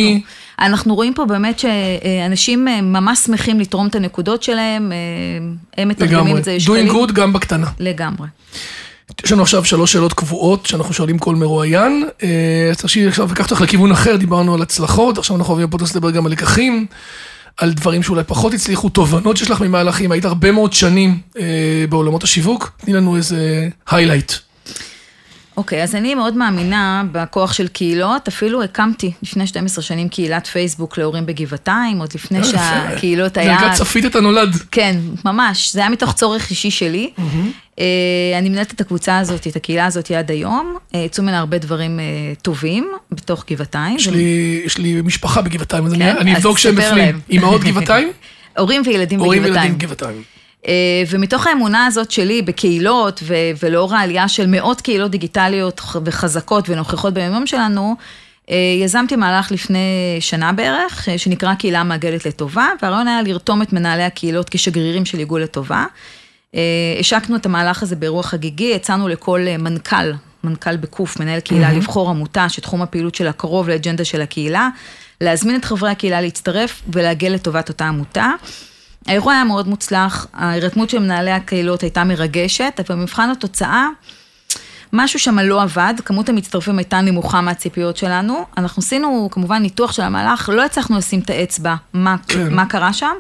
אנחנו 0.60 0.96
רואים 0.96 1.14
פה 1.14 1.26
באמת 1.26 1.60
שאנשים 1.60 2.68
אה, 2.68 2.82
ממש 2.82 3.20
שמחים 3.20 3.60
לתרום 3.60 3.88
את 3.88 3.96
הנקודות 3.96 4.44
שלהם, 4.44 4.92
הם 5.78 5.88
מתרגמים 5.88 6.38
את 6.38 6.44
זה 6.44 6.56
לשקלים. 6.56 6.90
doing 6.90 6.92
good 6.92 7.12
גם 7.12 7.34
בקטנה. 7.34 7.68
לגמרי. 7.80 8.28
יש 9.26 9.32
לנו 9.32 9.42
עכשיו 9.42 9.66
שלוש 9.66 9.94
שאלות 9.94 10.14
קבועות 10.14 10.66
שאנחנו 10.66 10.94
שואלים 10.94 11.20
כל 11.20 11.36
מרואיין. 11.36 12.04
אז 12.72 12.78
תרשי 12.78 13.08
עכשיו 13.08 13.30
לקחת 13.32 13.52
אותך 13.52 13.62
לכיוון 13.62 13.92
אחר, 13.92 14.16
דיברנו 14.16 14.54
על 14.54 14.62
הצלחות, 14.62 15.18
עכשיו 15.18 15.38
אנחנו 15.38 15.52
אוהבים 15.52 15.68
בפודקאסט 15.68 15.96
לדבר 15.96 16.12
גם 16.12 16.26
על 16.26 16.32
לקחים, 16.32 16.86
על 17.58 17.74
דברים 17.74 18.04
שאולי 18.04 18.24
פחות 18.24 18.54
הצליחו, 18.54 18.90
תובנות 18.90 19.38
שיש 19.38 19.52
לך 19.52 19.62
ממהלכים, 19.62 20.12
היית 20.12 20.26
הרבה 20.26 20.52
מאוד 20.52 20.74
שנים 20.74 21.20
אה, 21.40 21.44
בעולמות 21.90 22.24
השיווק, 22.24 22.72
תני 22.78 22.94
לנו 22.94 23.16
איזה 23.16 23.70
היילייט. 23.90 24.34
אוקיי, 25.58 25.84
אז 25.84 25.96
אני 25.96 26.16
מאוד 26.16 26.38
מאמינה 26.38 27.04
בכוח 27.12 27.54
של 27.54 27.68
קהילות, 27.68 28.28
אפילו 28.28 28.64
הקמתי 28.64 29.12
לפני 29.24 29.48
12 29.48 29.84
שנים 29.84 30.10
קהילת 30.10 30.48
פייסבוק 30.48 30.98
להורים 30.98 31.26
בגבעתיים, 31.26 32.00
עוד 32.00 32.10
לפני 32.16 32.40
אה. 32.40 32.44
שהקהילות 32.44 33.38
היה... 33.38 33.58
דרגה 33.62 33.74
צפית 33.74 34.06
את 34.06 34.16
הנולד. 34.16 34.56
כן, 34.72 34.98
ממש, 35.26 35.74
זה 35.74 35.80
היה 35.80 35.90
מתוך 35.90 36.14
צורך 36.14 36.50
אישי 36.50 36.72
שלי. 36.72 37.10
אה, 37.80 37.86
אני 38.38 38.50
מנהלת 38.50 38.74
את 38.74 38.82
הקבוצה 38.82 39.18
הזאת, 39.18 39.48
את 39.48 39.56
הקהילה 39.56 39.86
הזאת 39.86 40.12
עד 40.12 40.32
היום, 40.32 40.78
אה, 40.96 41.00
יצאו 41.00 41.24
ממנה 41.24 41.40
הרבה 41.40 41.58
דברים 41.58 42.00
טובים 42.42 42.92
בתוך 43.12 43.46
גבעתיים. 43.52 43.96
יש 43.96 44.08
לי, 44.08 44.62
יש 44.66 44.78
לי 44.78 45.02
משפחה 45.02 45.42
בגבעתיים, 45.42 45.86
אז 45.86 45.94
אני- 45.94 46.06
כן? 46.06 46.18
אני 46.18 46.36
אבדוק 46.36 46.58
שהם 46.58 46.76
בפנים. 46.76 47.20
אימהות 47.30 47.62
גבעתיים? 47.64 48.12
הורים 48.58 48.82
וילדים 48.86 49.20
הורים 49.20 49.44
בגבעתיים. 49.44 49.64
וילדים 49.72 49.88
גבעתיים. 49.88 50.22
אה, 50.68 50.74
ומתוך 51.10 51.48
האמונה 51.48 51.86
הזאת 51.86 52.12
שלי 52.12 52.42
בקהילות, 52.42 53.20
ו- 53.24 53.34
ולאור 53.64 53.96
העלייה 53.96 54.28
של 54.28 54.48
מאות 54.48 54.82
קהילות 54.82 55.12
דיגיטליות 55.12 55.82
וחזקות 56.06 56.70
ונוכחות 56.70 57.14
ביום 57.14 57.48
שלנו, 57.48 57.96
אה, 58.50 58.56
יזמתי 58.84 59.16
מהלך 59.16 59.52
לפני 59.52 60.18
שנה 60.20 60.52
בערך, 60.52 61.10
אה, 61.10 61.18
שנקרא 61.18 61.54
קהילה 61.54 61.84
מעגלת 61.84 62.26
לטובה, 62.26 62.68
והרעיון 62.82 63.08
היה 63.08 63.22
לרתום 63.22 63.62
את 63.62 63.74
מנהלי 63.74 64.04
הקהילות 64.04 64.50
כשגרירים 64.50 65.06
של 65.06 65.18
עיגול 65.18 65.44
לטובה. 65.44 65.86
השקנו 67.00 67.36
את 67.36 67.46
המהלך 67.46 67.84
הזה 67.84 67.96
באירוע 67.96 68.24
חגיגי, 68.24 68.76
הצענו 68.76 69.08
לכל 69.08 69.46
מנכ"ל, 69.60 70.12
מנכ"ל 70.44 70.78
בקוף, 70.78 71.20
מנהל 71.20 71.40
קהילה, 71.40 71.74
לבחור 71.74 72.10
עמותה 72.10 72.50
שתחום 72.50 72.82
הפעילות 72.82 73.16
שלה 73.16 73.32
קרוב 73.32 73.70
לאג'נדה 73.70 74.06
של 74.06 74.22
הקהילה, 74.22 74.70
להזמין 75.22 75.56
את 75.56 75.66
חברי 75.66 75.92
הקהילה 75.92 76.22
להצטרף 76.22 76.82
ולעגל 76.94 77.28
לטובת 77.28 77.70
אותה 77.70 77.86
עמותה. 77.86 78.32
האירוע 79.10 79.34
היה 79.34 79.44
מאוד 79.44 79.68
מוצלח, 79.68 80.28
ההירתמות 80.34 80.90
של 80.90 81.00
מנהלי 81.00 81.32
הקהילות 81.32 81.82
הייתה 81.82 82.04
מרגשת, 82.04 82.80
אבל 82.80 82.96
במבחן 82.96 83.30
התוצאה, 83.30 83.88
משהו 84.94 85.20
שם 85.20 85.40
לא 85.40 85.62
עבד, 85.62 85.94
כמות 86.06 86.30
המצטרפים 86.30 86.78
הייתה 86.78 87.02
נמוכה 87.02 87.42
מהציפיות 87.42 87.98
שלנו. 87.98 88.46
אנחנו 88.58 88.80
עשינו 88.80 89.30
כמובן 89.32 89.62
ניתוח 89.62 89.92
של 89.92 90.02
המהלך, 90.02 90.50
לא 90.54 90.66
הצלחנו 90.66 90.98
לשים 90.98 91.20
את 91.20 91.30
האצבע 91.30 91.76
מה, 91.94 92.16
כן. 92.28 92.54
מה 92.54 92.66
קרה 92.66 92.94
שם, 92.94 93.14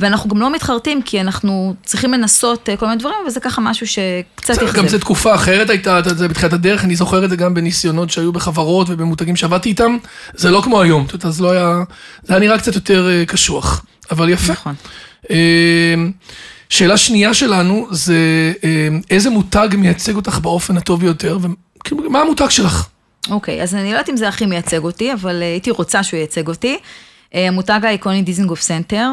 ואנחנו 0.00 0.30
גם 0.30 0.40
לא 0.40 0.52
מתחרטים, 0.52 1.02
כי 1.02 1.20
אנחנו 1.20 1.74
צריכים 1.84 2.12
לנסות 2.12 2.68
אה, 2.68 2.76
כל 2.76 2.86
מיני 2.86 2.98
דברים, 2.98 3.18
וזה 3.26 3.40
ככה 3.40 3.60
משהו 3.60 3.86
שקצת 3.86 4.62
אכזב. 4.62 4.76
גם 4.76 4.88
זו 4.88 4.98
תקופה 4.98 5.34
אחרת 5.34 5.70
הייתה, 5.70 5.98
אתה 5.98 6.08
יודע, 6.08 6.26
בתחילת 6.26 6.52
הדרך, 6.52 6.84
אני 6.84 6.96
זוכר 6.96 7.24
את 7.24 7.30
זה 7.30 7.36
גם 7.36 7.54
בניסיונות 7.54 8.10
שהיו 8.10 8.32
בחברות 8.32 8.86
ובמותגים 8.90 9.36
שעבדתי 9.36 9.68
איתם, 9.68 9.96
זה 10.34 10.50
לא 10.50 10.60
כמו 10.60 10.80
היום, 10.80 11.04
את 11.04 11.12
יודעת, 11.12 11.26
אז 11.26 11.40
לא 11.40 11.50
היה, 11.50 11.82
זה 12.22 12.32
היה 12.32 12.40
נראה 12.40 12.58
קצת 12.58 12.74
יותר 12.74 13.08
אה, 13.08 13.26
קשוח, 13.26 13.84
אבל 14.10 14.28
יפה. 14.28 14.52
נכון. 14.52 14.74
אה, 15.30 15.94
שאלה 16.68 16.96
שנייה 16.96 17.34
שלנו 17.34 17.86
זה 17.90 18.52
אה, 18.64 18.88
איזה 19.10 19.30
מותג 19.30 19.68
מייצג 19.78 20.16
אותך 20.16 20.38
באופן 20.38 20.76
הטוב 20.76 21.00
ביותר, 21.00 21.38
וכאילו, 21.78 22.10
מה 22.10 22.20
המותג 22.20 22.48
שלך? 22.48 22.88
אוקיי, 23.30 23.62
אז 23.62 23.74
אני 23.74 23.84
לא 23.84 23.88
יודעת 23.88 24.10
אם 24.10 24.16
זה 24.16 24.28
הכי 24.28 24.46
מייצג 24.46 24.84
אותי, 24.84 25.12
אבל 25.12 25.42
אה, 25.42 25.46
הייתי 25.46 25.70
רוצה 25.70 26.02
שהוא 26.02 26.20
ייצג 26.20 26.48
אותי. 26.48 26.78
אה, 27.34 27.48
המותג 27.48 27.80
האיקוני 27.82 28.22
דיזנגוף 28.22 28.60
סנטר, 28.60 29.08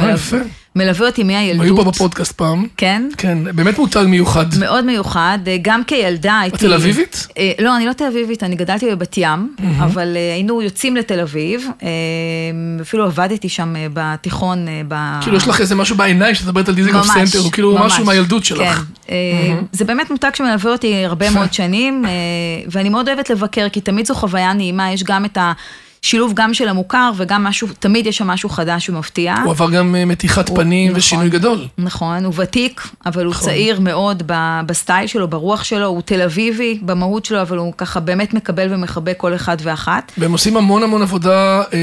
אה, 0.00 0.10
יפה. 0.12 0.36
שמלווה 0.76 1.06
אותי 1.06 1.22
הם 1.22 1.28
היו 1.28 1.56
פה 1.56 1.64
מהילדות. 1.64 1.94
בפודקאסט 1.94 2.32
פעם. 2.32 2.66
כן, 2.76 3.08
כן, 3.16 3.38
באמת 3.56 3.78
מותג 3.78 4.04
מיוחד. 4.08 4.46
מאוד 4.58 4.84
מיוחד, 4.84 5.38
אה, 5.46 5.56
גם 5.62 5.84
כילדה 5.84 6.40
הייתי... 6.40 6.56
את 6.56 6.60
תל 6.60 6.74
אביבית? 6.74 7.26
אה, 7.38 7.52
לא, 7.58 7.76
אני 7.76 7.86
לא 7.86 7.92
תל 7.92 8.04
אביבית, 8.04 8.42
אני 8.42 8.56
גדלתי 8.56 8.86
בבת 8.90 9.14
ים, 9.18 9.54
אבל 9.78 10.16
אה, 10.16 10.32
היינו 10.34 10.62
יוצאים 10.62 10.96
לתל 10.96 11.20
אביב, 11.20 11.68
אה, 11.82 11.88
אפילו 12.82 13.04
עבדתי 13.04 13.48
שם 13.48 13.76
אה, 13.76 13.86
בתיכון, 13.92 14.68
אה, 14.68 14.82
ב... 14.88 15.20
כאילו, 15.22 15.36
יש 15.36 15.48
לך 15.48 15.60
איזה 15.60 15.74
משהו 15.74 15.96
בעיניים 15.96 16.34
שאת 16.34 16.46
מדברת 16.46 16.68
על 16.68 16.74
דיזנגוף 16.74 17.06
ממש, 17.06 17.30
סנטר, 17.30 17.38
הוא 17.38 17.52
כאילו. 17.52 17.78
משהו 17.78 18.04
מהילדות 18.04 18.44
שלך. 18.44 18.58
כן, 18.58 18.82
אה, 19.10 19.60
זה 19.72 19.84
באמת 19.84 20.10
מותג 20.10 20.30
שמלווה 20.34 20.72
אותי 20.72 21.04
הרבה 21.04 21.30
מאוד 21.30 21.52
שנים, 21.52 22.04
אה, 22.04 22.10
ואני 22.70 22.88
מאוד 22.88 23.08
אוהבת 23.08 23.30
לבקר, 23.30 23.68
כי 23.68 23.80
תמיד 23.80 24.06
זו 24.06 24.14
חוויה 24.14 24.52
נעימה, 24.52 24.92
יש 24.92 25.04
גם 25.04 25.24
את 25.24 25.38
השילוב 26.08 26.32
גם 26.34 26.54
של 26.54 26.68
המוכר, 26.68 27.10
וגם 27.16 27.44
משהו, 27.44 27.68
תמיד 27.78 28.06
יש 28.06 28.16
שם 28.16 28.26
משהו 28.26 28.48
חדש 28.48 28.88
ומפתיע. 28.90 29.34
הוא 29.44 29.50
עבר 29.50 29.70
גם 29.70 29.94
אה, 29.96 30.04
מתיחת 30.04 30.48
הוא- 30.48 30.56
פנים 30.56 30.86
נכון. 30.88 30.98
ושינוי 30.98 31.28
גדול. 31.30 31.64
נכון, 31.78 32.24
הוא 32.24 32.32
ותיק, 32.36 32.80
אבל 33.06 33.24
הוא 33.24 33.30
נכון. 33.30 33.44
צעיר 33.48 33.80
מאוד 33.80 34.22
ב- 34.26 34.60
בסטייל 34.66 35.06
שלו, 35.06 35.28
ברוח 35.28 35.64
שלו, 35.64 35.86
הוא 35.86 36.02
תל 36.04 36.22
אביבי 36.22 36.78
במהות 36.82 37.24
שלו, 37.24 37.40
אבל 37.42 37.56
הוא 37.58 37.72
ככה 37.78 38.00
באמת 38.00 38.34
מקבל 38.34 38.74
ומחבק 38.74 39.14
כל 39.16 39.34
אחד 39.34 39.56
ואחת. 39.62 40.12
והם 40.18 40.32
עושים 40.32 40.56
המון 40.56 40.82
המון 40.82 41.02
עבודה 41.02 41.62
אה, 41.72 41.78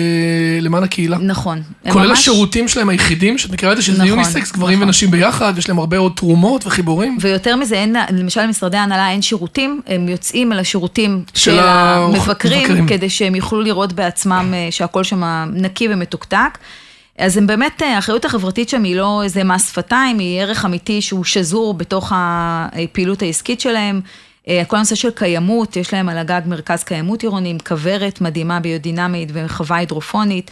למען 0.61 0.83
הקהילה. 0.83 1.17
נכון. 1.17 1.61
כולל 1.91 2.07
ממש- 2.07 2.19
השירותים 2.19 2.67
שלהם 2.67 2.89
היחידים, 2.89 3.37
שאת 3.37 3.51
מכירה 3.51 3.71
את 3.71 3.77
זה, 3.77 3.83
שזה 3.83 3.93
נכון, 3.97 4.07
יוניסקס, 4.07 4.51
גברים 4.51 4.77
נכון. 4.77 4.87
ונשים 4.87 5.11
ביחד, 5.11 5.57
יש 5.57 5.69
להם 5.69 5.79
הרבה 5.79 5.97
עוד 5.97 6.11
תרומות 6.15 6.67
וחיבורים. 6.67 7.17
ויותר 7.21 7.55
מזה, 7.55 7.75
אין, 7.75 7.95
למשל 8.13 8.41
למשרדי 8.41 8.77
ההנהלה 8.77 9.09
אין 9.11 9.21
שירותים, 9.21 9.81
הם 9.87 10.09
יוצאים 10.09 10.53
אל 10.53 10.59
השירותים 10.59 11.23
של 11.33 11.51
של 11.51 11.59
המבקרים. 11.59 12.59
המבקרים, 12.59 12.87
כדי 12.87 13.09
שהם 13.09 13.35
יוכלו 13.35 13.61
לראות 13.61 13.93
בעצמם 13.93 14.14
אה, 14.31 14.67
שהכל 14.71 15.03
שם 15.03 15.23
נקי 15.53 15.87
ומתוקתק. 15.91 16.57
אז 17.17 17.37
הם 17.37 17.47
באמת, 17.47 17.81
אה, 17.83 17.95
האחריות 17.95 18.25
החברתית 18.25 18.69
שם 18.69 18.83
היא 18.83 18.95
לא 18.95 19.23
איזה 19.23 19.43
מס 19.43 19.69
שפתיים, 19.69 20.19
היא 20.19 20.41
ערך 20.41 20.65
אמיתי 20.65 21.01
שהוא 21.01 21.23
שזור 21.23 21.73
בתוך 21.73 22.11
הפעילות 22.15 23.21
העסקית 23.21 23.61
שלהם. 23.61 24.01
אה, 24.47 24.63
כל 24.67 24.75
הנושא 24.75 24.95
של 24.95 25.11
קיימות, 25.11 25.75
יש 25.75 25.93
להם 25.93 26.09
על 26.09 26.17
הגג 26.17 26.41
מרכז 26.45 26.83
קיימות 26.83 27.21
עירוני 27.21 27.49
עם 27.49 27.57
כוורת 27.59 28.21
מדהימה 28.21 28.59
ביודינמית 28.59 29.29
וחווה 29.33 29.77
הידרופונית. 29.77 30.51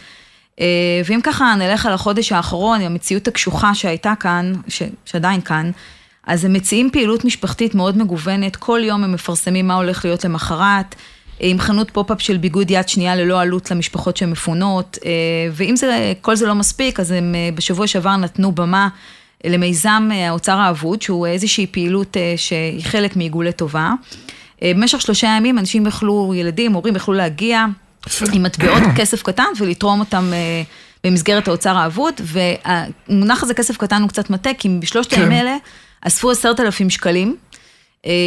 ואם 1.04 1.20
ככה 1.22 1.54
נלך 1.58 1.86
על 1.86 1.92
החודש 1.92 2.32
האחרון, 2.32 2.80
עם 2.80 2.86
המציאות 2.86 3.28
הקשוחה 3.28 3.74
שהייתה 3.74 4.12
כאן, 4.20 4.52
ש, 4.68 4.82
שעדיין 5.04 5.40
כאן, 5.40 5.70
אז 6.26 6.44
הם 6.44 6.52
מציעים 6.52 6.90
פעילות 6.90 7.24
משפחתית 7.24 7.74
מאוד 7.74 7.98
מגוונת, 7.98 8.56
כל 8.56 8.80
יום 8.84 9.04
הם 9.04 9.12
מפרסמים 9.12 9.68
מה 9.68 9.74
הולך 9.74 10.04
להיות 10.04 10.24
למחרת, 10.24 10.94
עם 11.40 11.58
חנות 11.58 11.90
פופ-אפ 11.90 12.20
של 12.20 12.36
ביגוד 12.36 12.70
יד 12.70 12.88
שנייה 12.88 13.16
ללא 13.16 13.40
עלות 13.40 13.70
למשפחות 13.70 14.16
מפונות, 14.16 14.98
אה, 15.04 15.10
ואם 15.52 15.76
זה, 15.76 16.12
כל 16.20 16.36
זה 16.36 16.46
לא 16.46 16.54
מספיק, 16.54 17.00
אז 17.00 17.10
הם 17.10 17.34
אה, 17.34 17.48
בשבוע 17.54 17.86
שעבר 17.86 18.16
נתנו 18.16 18.52
במה 18.52 18.88
למיזם 19.44 20.08
אה, 20.12 20.28
האוצר 20.28 20.58
האבוד, 20.58 21.02
שהוא 21.02 21.26
איזושהי 21.26 21.66
פעילות 21.66 22.16
שהיא 22.36 22.84
חלק 22.84 23.16
מעיגול 23.16 23.52
לטובה. 23.52 23.92
במשך 24.64 25.00
שלושה 25.00 25.26
ימים 25.26 25.58
אנשים 25.58 25.86
יכלו, 25.86 26.32
ילדים, 26.36 26.72
הורים 26.72 26.96
יכלו 26.96 27.14
להגיע. 27.14 27.64
עם 28.32 28.42
מטבעות 28.42 28.82
כסף 28.96 29.22
קטן 29.22 29.44
ולתרום 29.58 30.00
אותם 30.00 30.32
במסגרת 31.04 31.48
האוצר 31.48 31.76
האבוד, 31.76 32.14
והמונח 32.20 33.42
הזה 33.42 33.54
כסף 33.54 33.76
קטן 33.76 34.02
הוא 34.02 34.08
קצת 34.08 34.30
מטעה, 34.30 34.50
כי 34.58 34.68
בשלושת 34.68 35.10
כן. 35.10 35.20
הימים 35.20 35.38
האלה 35.38 35.56
אספו 36.00 36.30
עשרת 36.30 36.60
אלפים 36.60 36.90
שקלים, 36.90 37.36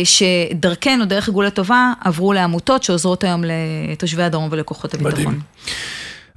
שדרכנו, 0.04 1.06
דרך 1.06 1.28
עיגול 1.28 1.46
לטובה, 1.46 1.94
עברו 2.02 2.34
לעמותות 2.34 2.84
שעוזרות 2.84 3.24
היום 3.24 3.44
לתושבי 3.92 4.24
הדרום 4.24 4.48
ולכוחות 4.52 4.94
הביטחון. 4.94 5.22
מדהים. 5.22 5.40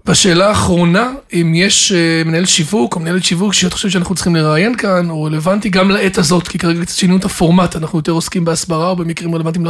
והשאלה 0.06 0.48
האחרונה, 0.48 1.12
אם 1.32 1.52
יש 1.54 1.92
אה, 1.92 2.22
מנהל 2.24 2.44
שיווק 2.44 2.94
או 2.94 3.00
מנהלת 3.00 3.24
שיווק 3.24 3.54
שאת 3.54 3.72
חושבת 3.72 3.92
שאנחנו 3.92 4.14
צריכים 4.14 4.36
לראיין 4.36 4.76
כאן, 4.76 5.10
הוא 5.10 5.26
רלוונטי 5.26 5.68
גם 5.68 5.90
לעת 5.90 6.18
הזאת, 6.18 6.48
כי 6.48 6.58
כרגע 6.58 6.84
קצת 6.84 6.94
שינו 6.94 7.16
את 7.16 7.24
הפורמט, 7.24 7.76
אנחנו 7.76 7.98
יותר 7.98 8.12
עוסקים 8.12 8.44
בהסברה 8.44 8.88
או 8.88 8.96
במקרים 8.96 9.34
רלוונטיים, 9.34 9.66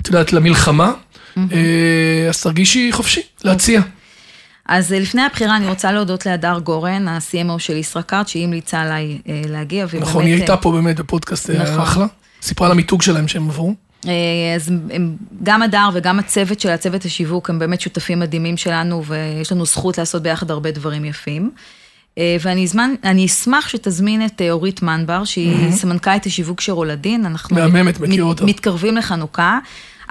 את 0.00 0.06
יודעת, 0.06 0.32
למלחמה. 0.32 0.92
אה, 1.36 2.26
אז 2.28 2.42
תרגישי 2.42 2.92
חופשי 2.92 3.22
להציע. 3.44 3.80
אז 4.66 4.92
אה, 4.92 4.98
לפני 4.98 5.22
הבחירה 5.22 5.56
אני 5.56 5.68
רוצה 5.68 5.92
להודות 5.92 6.26
להדר 6.26 6.58
גורן, 6.58 7.08
ה-CMO 7.08 7.58
של 7.58 7.76
ישראכרט, 7.76 8.28
שהיא 8.28 8.44
המליצה 8.44 8.80
עליי 8.80 9.18
אה, 9.28 9.42
להגיע. 9.48 9.86
נכון, 10.00 10.24
היא 10.24 10.32
אה, 10.32 10.38
הייתה 10.38 10.56
פה 10.56 10.72
באמת 10.72 11.00
בפודקאסט, 11.00 11.50
נכון. 11.50 11.80
אחלה. 11.80 12.06
סיפרה 12.42 12.66
על 12.66 12.72
המיתוג 12.72 13.02
שלהם 13.02 13.28
שהם 13.28 13.48
עברו. 13.48 13.74
אה, 14.06 14.12
אז 14.56 14.68
הם, 14.90 15.16
גם 15.42 15.62
הדר 15.62 15.88
וגם 15.94 16.18
הצוות 16.18 16.60
של 16.60 16.68
הצוות 16.68 17.04
השיווק 17.04 17.50
הם 17.50 17.58
באמת 17.58 17.80
שותפים 17.80 18.20
מדהימים 18.20 18.56
שלנו 18.56 19.04
ויש 19.04 19.52
לנו 19.52 19.66
זכות 19.66 19.98
לעשות 19.98 20.22
ביחד 20.22 20.50
הרבה 20.50 20.70
דברים 20.70 21.04
יפים. 21.04 21.50
אה, 22.18 22.36
ואני 22.40 22.66
זמן, 22.66 22.90
אני 23.04 23.26
אשמח 23.26 23.68
שתזמין 23.68 24.26
את 24.26 24.40
אה, 24.42 24.50
אורית 24.50 24.82
מנבר, 24.82 25.24
שהיא 25.24 25.70
סמנכ"לית 25.72 26.26
השיווק 26.26 26.60
של 26.60 26.72
רולדין, 26.72 27.26
אנחנו 27.26 27.56
מהממת, 27.56 28.00
מכיר 28.00 28.24
מת- 28.24 28.28
אותה. 28.28 28.44
מתקרבים 28.44 28.96
לחנוכה. 28.96 29.58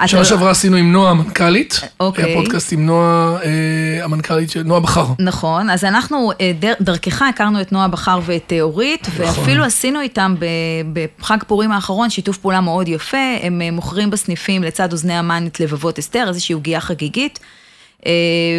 שנה 0.08 0.24
שעברה 0.24 0.50
עשינו 0.50 0.76
עם 0.76 0.92
נועה 0.92 1.10
המנכ"לית, 1.10 1.80
אוקיי. 2.00 2.24
היה 2.24 2.36
פודקאסט 2.36 2.72
עם 2.72 2.86
נועה 2.86 3.36
אה, 3.44 4.04
המנכ"לית 4.04 4.56
נועה 4.56 4.80
בכר. 4.80 5.06
נכון, 5.18 5.70
אז 5.70 5.84
אנחנו 5.84 6.32
אה, 6.40 6.52
דר, 6.58 6.72
דרכך 6.80 7.22
הכרנו 7.22 7.60
את 7.60 7.72
נועה 7.72 7.88
בכר 7.88 8.20
ואת 8.26 8.52
אה, 8.52 8.60
אורית, 8.60 9.08
נכון. 9.08 9.24
ואפילו 9.24 9.64
עשינו 9.64 10.00
איתם 10.00 10.34
בחג 10.92 11.38
פורים 11.46 11.72
האחרון 11.72 12.10
שיתוף 12.10 12.38
פעולה 12.38 12.60
מאוד 12.60 12.88
יפה, 12.88 13.36
הם 13.42 13.62
מוכרים 13.72 14.10
בסניפים 14.10 14.62
לצד 14.62 14.92
אוזני 14.92 15.14
המן 15.14 15.46
את 15.46 15.60
לבבות 15.60 15.98
אסתר, 15.98 16.24
איזושהי 16.28 16.52
עוגייה 16.52 16.80
חגיגית, 16.80 17.38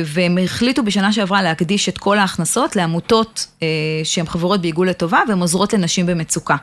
והם 0.06 0.38
החליטו 0.44 0.84
בשנה 0.84 1.14
שעברה 1.14 1.42
להקדיש 1.42 1.90
את 1.90 1.98
כל 1.98 2.18
ההכנסות 2.18 2.76
לעמותות 2.76 3.48
שהן 4.04 4.26
חברות 4.26 4.62
בעיגול 4.62 4.90
לטובה 4.90 5.20
והן 5.28 5.40
עוזרות 5.40 5.74
לנשים 5.74 6.06
במצוקה. 6.06 6.56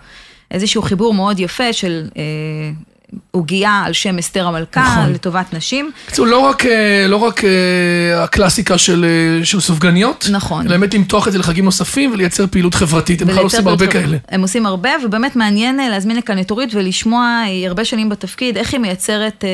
איזשהו 0.51 0.83
חיבור 0.83 1.15
מאוד 1.15 1.41
יפה 1.41 1.73
של... 1.73 2.09
עוגייה 3.31 3.83
על 3.87 3.93
שם 3.93 4.19
אסתר 4.19 4.47
המלכה, 4.47 4.81
נכון. 4.81 5.13
לטובת 5.13 5.55
נשים. 5.55 5.91
בקיצור, 6.07 6.27
לא 6.27 6.39
רק, 6.39 6.67
אה, 6.67 7.07
לא 7.09 7.17
רק 7.17 7.45
אה, 7.45 8.25
הקלאסיקה 8.25 8.79
של, 8.79 9.05
אה, 9.05 9.45
של 9.45 9.61
סופגניות, 9.61 10.27
נכון. 10.31 10.67
אלא 10.67 10.77
באמת 10.77 10.95
למתוח 10.95 11.29
את 11.29 11.33
זה 11.33 11.39
לחגים 11.39 11.65
נוספים 11.65 12.13
ולייצר 12.13 12.47
פעילות 12.47 12.75
חברתית, 12.75 13.23
הם 13.23 13.29
בכלל 13.29 13.43
עושים 13.43 13.69
הרבה 13.69 13.87
כאלה. 13.87 14.17
הם 14.29 14.43
עושים 14.43 14.67
הרבה, 14.67 14.91
ובאמת 15.05 15.37
מעניין 15.37 15.77
להזמין 15.77 16.17
לכאן 16.17 16.41
את 16.41 16.51
אורית 16.51 16.75
ולשמוע, 16.75 17.43
היא 17.47 17.69
הרבה 17.69 17.85
שנים 17.85 18.09
בתפקיד, 18.09 18.57
איך 18.57 18.73
היא 18.73 18.81
מייצרת 18.81 19.45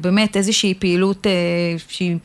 באמת 0.00 0.36
איזושהי 0.36 0.74
פעילות 0.78 1.26
שהיא 1.88 2.16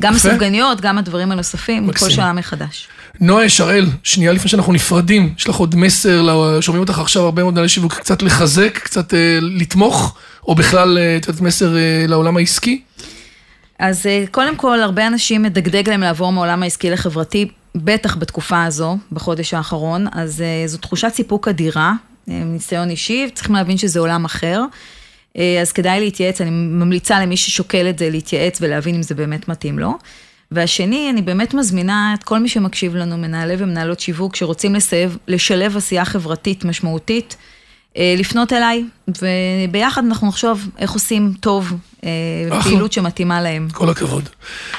גם 0.00 0.14
יפה. 0.16 0.28
הסופגניות, 0.28 0.80
גם 0.80 0.98
הדברים 0.98 1.32
הנוספים. 1.32 1.92
כל 1.92 2.10
שעה 2.10 2.32
מחדש. 2.32 2.88
נועה, 3.20 3.48
שראל, 3.48 3.86
שנייה 4.02 4.32
לפני 4.32 4.50
שאנחנו 4.50 4.72
נפרדים, 4.72 5.34
יש 5.38 5.48
לך 5.48 5.56
עוד 5.56 5.76
מסר, 5.76 6.60
שומעים 6.60 6.80
אותך 6.80 6.98
עכשיו 6.98 7.22
הרבה 7.22 7.42
מאוד 7.42 7.66
שיווק, 7.66 7.94
קצת 7.94 8.22
לחזק, 8.22 8.78
קצת 8.78 9.14
אה, 9.14 9.38
לתמוך, 9.42 10.16
או 10.46 10.54
בכלל, 10.54 10.98
אה, 10.98 11.16
את 11.16 11.28
יודעת, 11.28 11.42
מסר 11.42 11.76
אה, 11.76 12.04
לעולם 12.08 12.36
העסקי? 12.36 12.82
אז 13.78 14.06
קודם 14.30 14.56
כל, 14.56 14.80
הרבה 14.80 15.06
אנשים 15.06 15.42
מדגדג 15.42 15.88
להם 15.88 16.00
לעבור 16.00 16.32
מהעולם 16.32 16.62
העסקי 16.62 16.90
לחברתי, 16.90 17.48
בטח 17.74 18.16
בתקופה 18.16 18.64
הזו, 18.64 18.96
בחודש 19.12 19.54
האחרון, 19.54 20.06
אז 20.12 20.42
זו 20.66 20.78
תחושת 20.78 21.08
סיפוק 21.14 21.48
אדירה, 21.48 21.92
מניסיון 22.28 22.90
אישי, 22.90 23.28
צריכים 23.34 23.54
להבין 23.54 23.78
שזה 23.78 24.00
עולם 24.00 24.24
אחר. 24.24 24.62
אז 25.62 25.72
כדאי 25.74 26.00
להתייעץ, 26.00 26.40
אני 26.40 26.50
ממליצה 26.50 27.20
למי 27.20 27.36
ששוקל 27.36 27.86
את 27.88 27.98
זה 27.98 28.10
להתייעץ 28.10 28.58
ולהבין 28.60 28.94
אם 28.94 29.02
זה 29.02 29.14
באמת 29.14 29.48
מתאים 29.48 29.78
לו. 29.78 29.94
והשני, 30.50 31.10
אני 31.10 31.22
באמת 31.22 31.54
מזמינה 31.54 32.14
את 32.14 32.24
כל 32.24 32.38
מי 32.38 32.48
שמקשיב 32.48 32.96
לנו, 32.96 33.18
מנהלי 33.18 33.54
ומנהלות 33.58 34.00
שיווק, 34.00 34.36
שרוצים 34.36 34.74
לסייב, 34.74 35.18
לשלב 35.28 35.76
עשייה 35.76 36.04
חברתית 36.04 36.64
משמעותית, 36.64 37.36
אה, 37.96 38.14
לפנות 38.18 38.52
אליי, 38.52 38.84
וביחד 39.08 40.04
אנחנו 40.04 40.28
נחשוב 40.28 40.68
איך 40.78 40.90
עושים 40.90 41.32
טוב, 41.40 41.72
אה, 42.04 42.10
אחלה. 42.48 42.62
פעילות 42.62 42.92
שמתאימה 42.92 43.40
להם. 43.42 43.68
כל 43.72 43.90
הכבוד. 43.90 44.28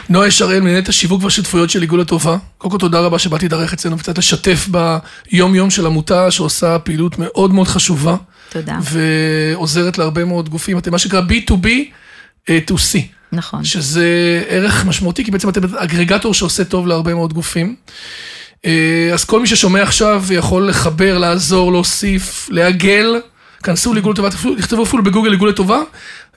נועה 0.09 0.31
שראל, 0.31 0.59
מנהלת 0.59 0.89
השיווק 0.89 1.23
והשותפויות 1.23 1.69
של 1.69 1.81
עיגול 1.81 2.01
הטובה. 2.01 2.37
קודם 2.57 2.71
כל 2.71 2.77
תודה 2.77 2.99
רבה 2.99 3.19
שבאת 3.19 3.43
להתארח 3.43 3.73
אצלנו 3.73 3.95
וקצת 3.97 4.17
לשתף 4.17 4.67
ביום-יום 4.67 5.69
של 5.69 5.85
עמותה 5.85 6.31
שעושה 6.31 6.79
פעילות 6.79 7.19
מאוד 7.19 7.53
מאוד 7.53 7.67
חשובה. 7.67 8.15
תודה. 8.49 8.79
ועוזרת 8.81 9.97
להרבה 9.97 10.25
מאוד 10.25 10.49
גופים, 10.49 10.77
אתם 10.77 10.91
מה 10.91 10.97
שנקרא 10.97 11.21
B2B 11.21 11.67
אה, 12.49 12.59
to 12.71 12.73
C. 12.73 13.16
נכון. 13.31 13.63
שזה 13.63 14.07
ערך 14.47 14.85
משמעותי, 14.85 15.25
כי 15.25 15.31
בעצם 15.31 15.49
אתם 15.49 15.61
אגרגטור 15.75 16.33
שעושה 16.33 16.63
טוב 16.63 16.87
להרבה 16.87 17.13
מאוד 17.13 17.33
גופים. 17.33 17.75
אה, 18.65 19.09
אז 19.13 19.25
כל 19.25 19.39
מי 19.39 19.47
ששומע 19.47 19.81
עכשיו 19.83 20.23
יכול 20.31 20.69
לחבר, 20.69 21.17
לעזור, 21.17 21.71
להוסיף, 21.71 22.47
לעגל, 22.51 23.15
כנסו 23.63 23.93
לעיגול 23.93 24.11
לטובה, 24.13 24.29
תכתבו- 24.29 24.55
תכתבו 24.55 24.83
אפילו 24.83 25.03
בגוגל 25.03 25.31
עיגול 25.31 25.49
לטובה, 25.49 25.79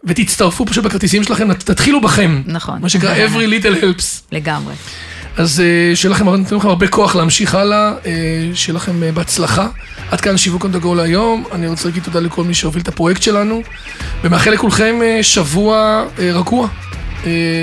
ותצטרפו 0.04 0.66
פשוט 0.66 0.84
בכרטיסים 0.84 1.24
שלכם, 1.24 1.54
תתחילו 1.54 2.00
בכם. 2.00 2.42
נכון. 2.46 2.78
מה 2.82 2.88
שנקרא 2.88 3.14
every 3.26 3.62
little 3.62 3.82
helps. 3.82 4.04
לגמרי. 4.32 4.74
אז 5.36 5.60
אה, 5.60 5.96
שיהיה 5.96 6.14
לכם, 6.14 6.24
נותנים 6.24 6.58
לכם 6.58 6.68
הרבה 6.68 6.88
כוח 6.88 7.16
להמשיך 7.16 7.54
הלאה, 7.54 7.92
אה, 8.06 8.12
שיהיה 8.54 8.76
לכם 8.76 9.02
אה, 9.02 9.12
בהצלחה. 9.12 9.68
עד 10.10 10.20
כאן 10.20 10.36
שיווק 10.36 10.64
on 10.64 10.68
the 10.68 10.84
go 10.84 10.94
להיום, 10.94 11.44
אני 11.52 11.68
רוצה 11.68 11.88
להגיד 11.88 12.02
תודה 12.02 12.20
לכל 12.20 12.44
מי 12.44 12.54
שהוביל 12.54 12.82
את 12.82 12.88
הפרויקט 12.88 13.22
שלנו, 13.22 13.62
ומאחל 14.24 14.50
לכולכם 14.50 15.00
שבוע 15.22 16.04
רגוע, 16.18 16.68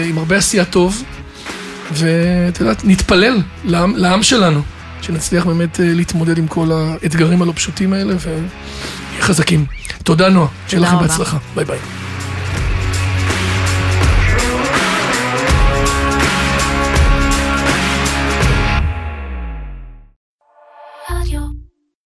עם 0.10 0.18
הרבה 0.18 0.38
עשייה 0.38 0.66
טוב, 0.66 1.04
ואת 1.94 2.60
יודעת, 2.60 2.86
נתפלל 2.86 3.42
לעם, 3.64 3.96
לעם 3.96 4.24
שלנו, 4.24 4.62
שנצליח 5.02 5.46
באמת 5.46 5.80
להתמודד 5.84 6.38
עם 6.38 6.48
כל 6.48 6.72
האתגרים 6.72 7.42
הלא 7.42 7.54
פשוטים 7.56 7.94
האלה, 7.94 8.14
ונהיה 8.22 9.22
חזקים. 9.22 9.66
תודה 10.04 10.30
נועה, 10.30 10.48
שיהיה 10.68 10.84
לכם. 10.84 10.98
בהצלחה, 10.98 11.38
ביי 11.56 11.66
ביי. 11.66 12.07